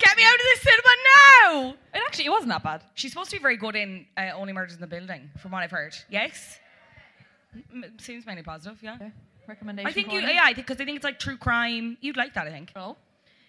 [0.00, 0.94] Get me out of this cinema
[1.72, 1.74] now.
[1.94, 2.82] It actually, it wasn't that bad.
[2.94, 5.62] She's supposed to be very good in uh, Only Murders in the Building, from what
[5.62, 5.96] I've heard.
[6.10, 6.58] Yes.
[7.72, 8.78] M- seems mainly positive.
[8.82, 8.96] Yeah.
[9.46, 9.88] Recommendation.
[9.88, 10.20] I think you.
[10.20, 11.96] Yeah, I think because I think it's like true crime.
[12.00, 12.72] You'd like that, I think.
[12.76, 12.96] Oh.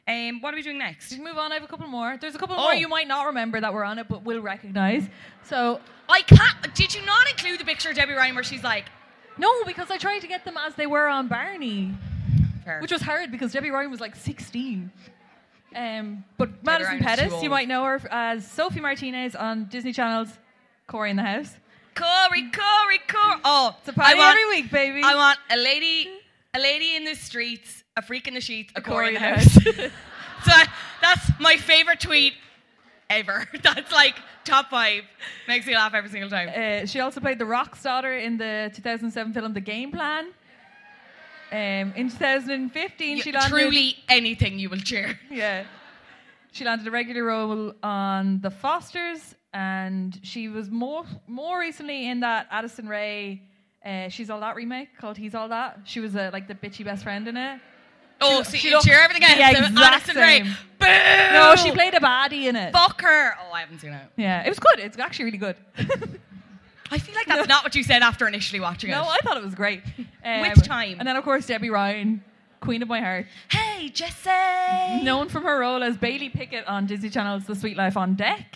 [0.07, 1.11] Um, what are we doing next?
[1.11, 1.51] We can move on.
[1.51, 2.17] I have a couple more.
[2.19, 2.61] There's a couple Oh.
[2.61, 5.07] more you might not remember that were on it, but will recognize.
[5.43, 6.73] So I can't.
[6.73, 8.85] Did you not include the picture of Debby Ryan where she's like,
[9.39, 11.93] no, because I tried to get them as they were on Barney,
[12.65, 12.79] Fair.
[12.81, 14.91] which was hard because Debby Ryan was like 16.
[15.75, 17.49] Um, but Madison Ryan too Pettis, you old.
[17.51, 20.29] might know her as Sophie Martinez on Disney Channel's
[20.87, 21.55] Cory in the House.
[21.95, 23.41] Corey, Corey, Corey.
[23.43, 25.01] Oh, It's a party I want, every week, baby.
[25.03, 26.09] I want a lady,
[26.53, 29.53] a lady in the streets, a freak in the sheets, a, Corey in the house.
[30.43, 30.51] so
[31.01, 32.33] that's my favorite tweet
[33.09, 33.45] ever.
[33.63, 35.03] That's like top five.
[35.47, 36.49] Makes me laugh every single time.
[36.49, 40.27] Uh, she also played the Rock's daughter in the 2007 film The Game Plan.
[41.51, 45.19] Um, in 2015, You- she landed truly anything you will cheer.
[45.31, 45.63] Yeah.
[46.51, 52.19] She landed a regular role on The Fosters, and she was more more recently in
[52.21, 53.41] that Addison Rae,
[53.85, 55.79] uh, She's All That remake called He's All That.
[55.85, 57.59] She was uh, like the bitchy best friend in it.
[58.21, 59.69] Oh, She- so you cheer everything the else.
[59.69, 60.45] exact same.
[60.79, 60.85] Boo!
[61.33, 62.71] No, she played a baddie in it.
[62.71, 63.33] Fuck her.
[63.41, 64.05] Oh, I haven't seen it.
[64.15, 64.79] Yeah, it was good.
[64.79, 65.55] It's actually really good.
[66.91, 69.03] I feel like that's not what you said after initially watching no, it.
[69.03, 69.81] No, I thought it was great.
[70.23, 70.95] Um, Which time?
[70.99, 72.23] And then, of course, Debby Ryan,
[72.61, 73.27] Queen of My Heart.
[73.49, 75.03] Hey, Jesse.
[75.03, 78.55] Known from her role as Bailey Pickett on Disney Channel's The Sweet Life on Deck.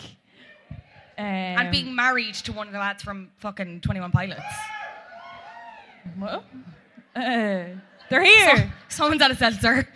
[1.16, 4.42] Um, and being married to one of the lads from fucking 21 Pilots.
[6.18, 6.44] What?
[7.16, 7.66] Uh,
[8.10, 8.72] they're here.
[8.90, 9.88] Someone's at a seltzer.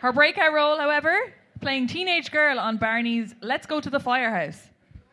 [0.00, 1.16] Her breakout role, however,
[1.60, 4.60] playing teenage girl on Barney's Let's Go to the Firehouse,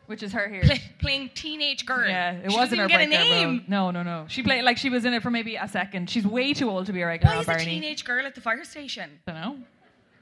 [0.07, 0.61] which is her here.
[0.63, 2.07] Play, playing teenage girl.
[2.07, 3.51] Yeah, it She wasn't her even breakout get a role.
[3.53, 3.65] name.
[3.67, 4.25] No, no, no.
[4.27, 6.09] She played like she was in it for maybe a second.
[6.09, 7.65] She's way too old to be a regular Why on is a Barney.
[7.65, 9.09] teenage girl at the fire station?
[9.27, 9.57] I don't know.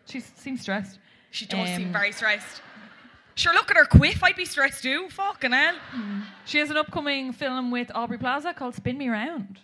[0.08, 1.00] She seems stressed.
[1.32, 2.62] She does seem Um, very stressed.
[3.36, 4.24] Sure, look at her quiff.
[4.24, 5.08] I'd be stressed too.
[5.10, 5.76] Fucking hell.
[6.46, 9.58] She has an upcoming film with Aubrey Plaza called Spin Me Round.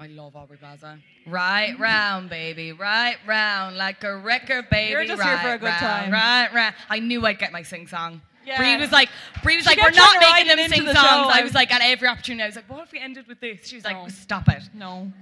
[0.00, 0.98] I love Aubrey Plaza.
[1.26, 2.72] Right round, baby.
[2.72, 3.76] Right round.
[3.76, 4.92] Like a record, baby.
[4.92, 6.10] You're just right here for a good round, time.
[6.10, 6.74] Right round.
[6.88, 8.22] I knew I'd get my sing song.
[8.46, 8.56] Yeah.
[8.56, 9.10] Bree was like,
[9.42, 11.30] Bree was She like, we're not making them sing the songs.
[11.34, 13.66] I was like, at every opportunity, I was like, what if we ended with this?
[13.66, 14.08] She was like, No.
[14.08, 14.62] stop it.
[14.72, 15.12] No.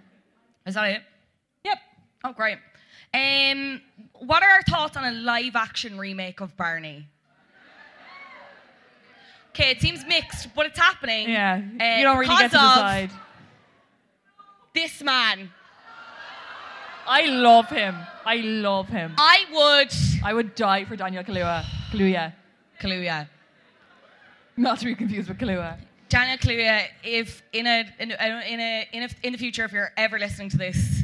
[0.65, 1.03] Is that it?
[1.65, 1.79] Yep.
[2.23, 2.59] Oh, great.
[3.13, 3.81] Um,
[4.15, 7.09] what are our thoughts on a live action remake of Barney?
[9.51, 11.29] Okay, it seems mixed, but it's happening.
[11.31, 11.55] Yeah.
[11.81, 13.11] Uh, you don't really get to because of decide.
[14.75, 15.51] This man,
[17.07, 17.97] I love him.
[18.27, 19.15] I love him.
[19.17, 19.93] I would.
[20.25, 21.65] I would die for Daniel Kaluuya.
[21.91, 22.33] Kaluuya.
[22.81, 23.29] Kaluuya.
[24.57, 25.79] Not to be confused with Kaluuya.
[26.09, 28.15] Daniel Kaluuya, if in a in a,
[28.47, 31.03] in a in a in the future, if you're ever listening to this,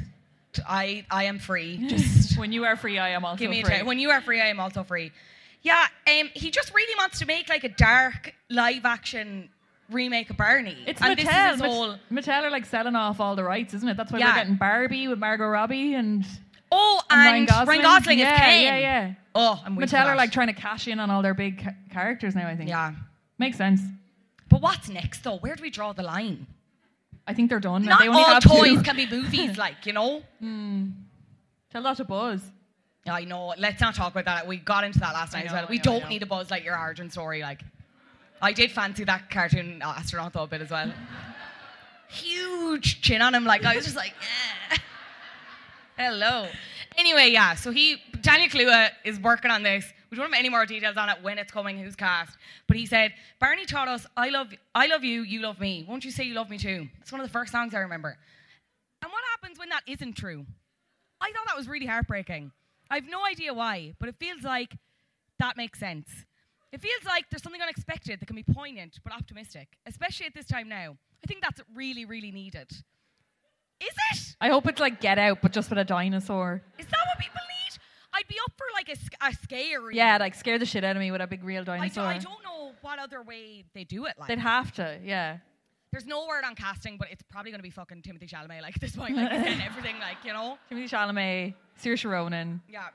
[0.69, 1.87] I I am free.
[1.89, 3.77] Just When you are free, I am also give me free.
[3.77, 3.83] try.
[3.83, 5.12] When you are free, I am also free.
[5.62, 9.49] Yeah, um, he just really wants to make like a dark live action
[9.95, 10.76] remake of Barney.
[10.86, 11.59] It's and this Mattel.
[11.66, 11.95] whole.
[12.11, 13.97] Mattel are like selling off all the rights, isn't it?
[13.97, 14.30] That's why Yeah.
[14.32, 16.24] we're getting Barbie with Margot Robbie and,
[16.72, 18.62] Oh, and and, Ryan Gosling, yeah, is Ken.
[18.62, 19.14] Yeah, yeah.
[19.34, 22.34] Oh, I'm Mattel are like trying to cash in on all their big ca- characters
[22.34, 22.47] now.
[22.49, 22.68] I think.
[22.68, 22.92] Yeah.
[23.38, 23.80] Makes sense.
[24.49, 25.36] But what's next though?
[25.38, 26.47] Where do we draw the line?
[27.26, 27.84] I think they're done.
[27.84, 28.82] Not they only all have toys two.
[28.82, 30.22] can be movies, like you know.
[30.40, 30.88] Hmm.
[31.70, 32.40] Tell that to Buzz.
[33.07, 33.53] I know.
[33.59, 34.47] Let's not talk about that.
[34.47, 35.66] We got into that last night as well.
[35.68, 36.09] We know, don't know.
[36.09, 37.42] need a Buzz Lightyear origin story.
[37.42, 37.62] Like,
[38.45, 40.92] I did fancy that cartoon astronaut though a bit as well.
[42.09, 43.45] Huge chin on him.
[43.45, 44.12] Like I was just like,
[44.70, 44.76] eh.
[45.97, 46.49] hello.
[46.99, 47.55] Anyway, yeah.
[47.55, 49.90] So he Daniel Kaluuya is working on this.
[50.11, 52.36] We don't have any more details on it when it's coming, who's cast.
[52.66, 55.86] But he said, Barney taught us, I love, I love you, you love me.
[55.88, 56.88] Won't you say you love me too?
[57.01, 58.16] It's one of the first songs I remember.
[59.03, 60.45] And what happens when that isn't true?
[61.20, 62.53] I thought that was really heartbreaking.
[62.90, 64.76] I have no idea why, but it feels like
[65.38, 66.09] that makes sense.
[66.75, 70.45] It feels like there's something unexpected that can be poignant but optimistic, especially at this
[70.47, 70.97] time now.
[71.22, 72.68] I think that's really, really needed.
[73.81, 74.37] Is it?
[74.41, 76.62] I hope it's like Get Out, but just with a dinosaur.
[76.77, 77.79] Is that what people need?
[78.12, 79.97] I'd be up for like a, a scary.
[79.97, 82.07] Yeah, like scare the shit out of me with a big real dinosaur.
[82.07, 84.14] I don't know what other way they do it.
[84.18, 84.99] Like, They'd have to.
[85.05, 85.39] Yeah.
[85.93, 88.62] there's no word on casting, but it's probably going to be fucking Timothée Chalamet.
[88.62, 89.31] Like at this point, like
[89.64, 90.01] everything.
[90.01, 92.62] Like you know, Timothée Chalamet, Saoirse Ronan.
[92.68, 92.89] yeah.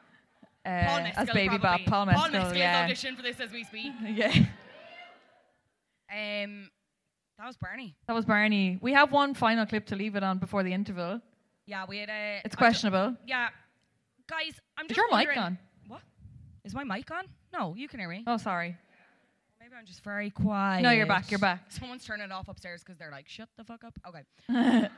[0.70, 1.58] Uh, as Baby probably.
[1.58, 1.80] Bop.
[1.86, 2.84] Paul Paul Mescal, Mescal is yeah.
[2.84, 3.94] audition for this as we speak.
[4.08, 4.34] Yeah.
[6.12, 6.70] Um,
[7.38, 7.96] that was Barney.
[8.08, 8.80] That was Barney.
[8.82, 11.22] We have one final clip to leave it on before the interval.
[11.66, 12.42] Yeah, we had a.
[12.44, 13.16] It's questionable.
[13.28, 13.50] yeah,
[14.28, 15.58] guys, I'm Is just your mic on?
[15.88, 16.02] What?
[16.66, 17.26] Is my mic on?
[17.54, 18.24] No, you can hear me.
[18.26, 18.76] Oh, sorry.
[19.60, 20.82] Maybe I'm just very quiet.
[20.82, 21.66] No, you're back, you're back.
[21.70, 23.94] Someone's turning it off upstairs because they're like, shut the fuck up.
[24.08, 24.24] Okay.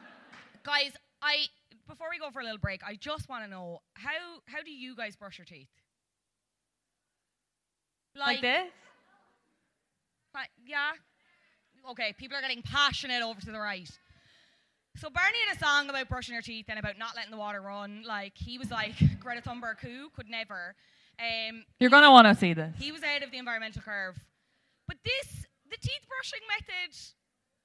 [0.63, 1.47] guys, I
[1.91, 4.11] before we go for a little break, I just want to know how
[4.45, 5.67] how do you guys brush your teeth?
[8.15, 8.67] Like, this?
[10.33, 10.91] Like, yeah.
[11.91, 13.89] Okay, people are getting passionate over to the right.
[14.97, 17.61] So Barney had a song about brushing your teeth and about not letting the water
[17.61, 18.03] run.
[18.05, 20.75] Like he was like Greta Thunberg, who could never.
[21.19, 22.73] Um, You're going to want to see this.
[22.77, 24.17] he was ahead of the environmental curve.
[24.87, 26.97] But this, the teeth brushing method,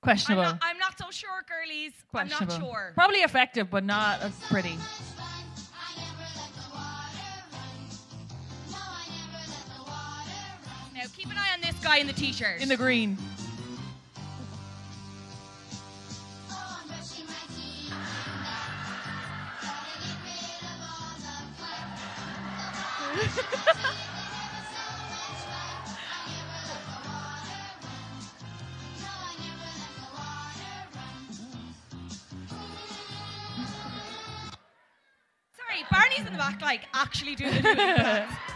[0.07, 0.45] Questionable.
[0.45, 1.91] I'm not, I'm not so sure, girlies.
[2.15, 2.71] I'm not Questionable.
[2.71, 2.93] sure.
[2.95, 4.79] Probably effective, but not as pretty.
[10.95, 12.61] Now keep an eye on this guy in the t-shirt.
[12.63, 13.19] In the green.
[35.91, 38.29] Barney's in the back, like actually doing the doing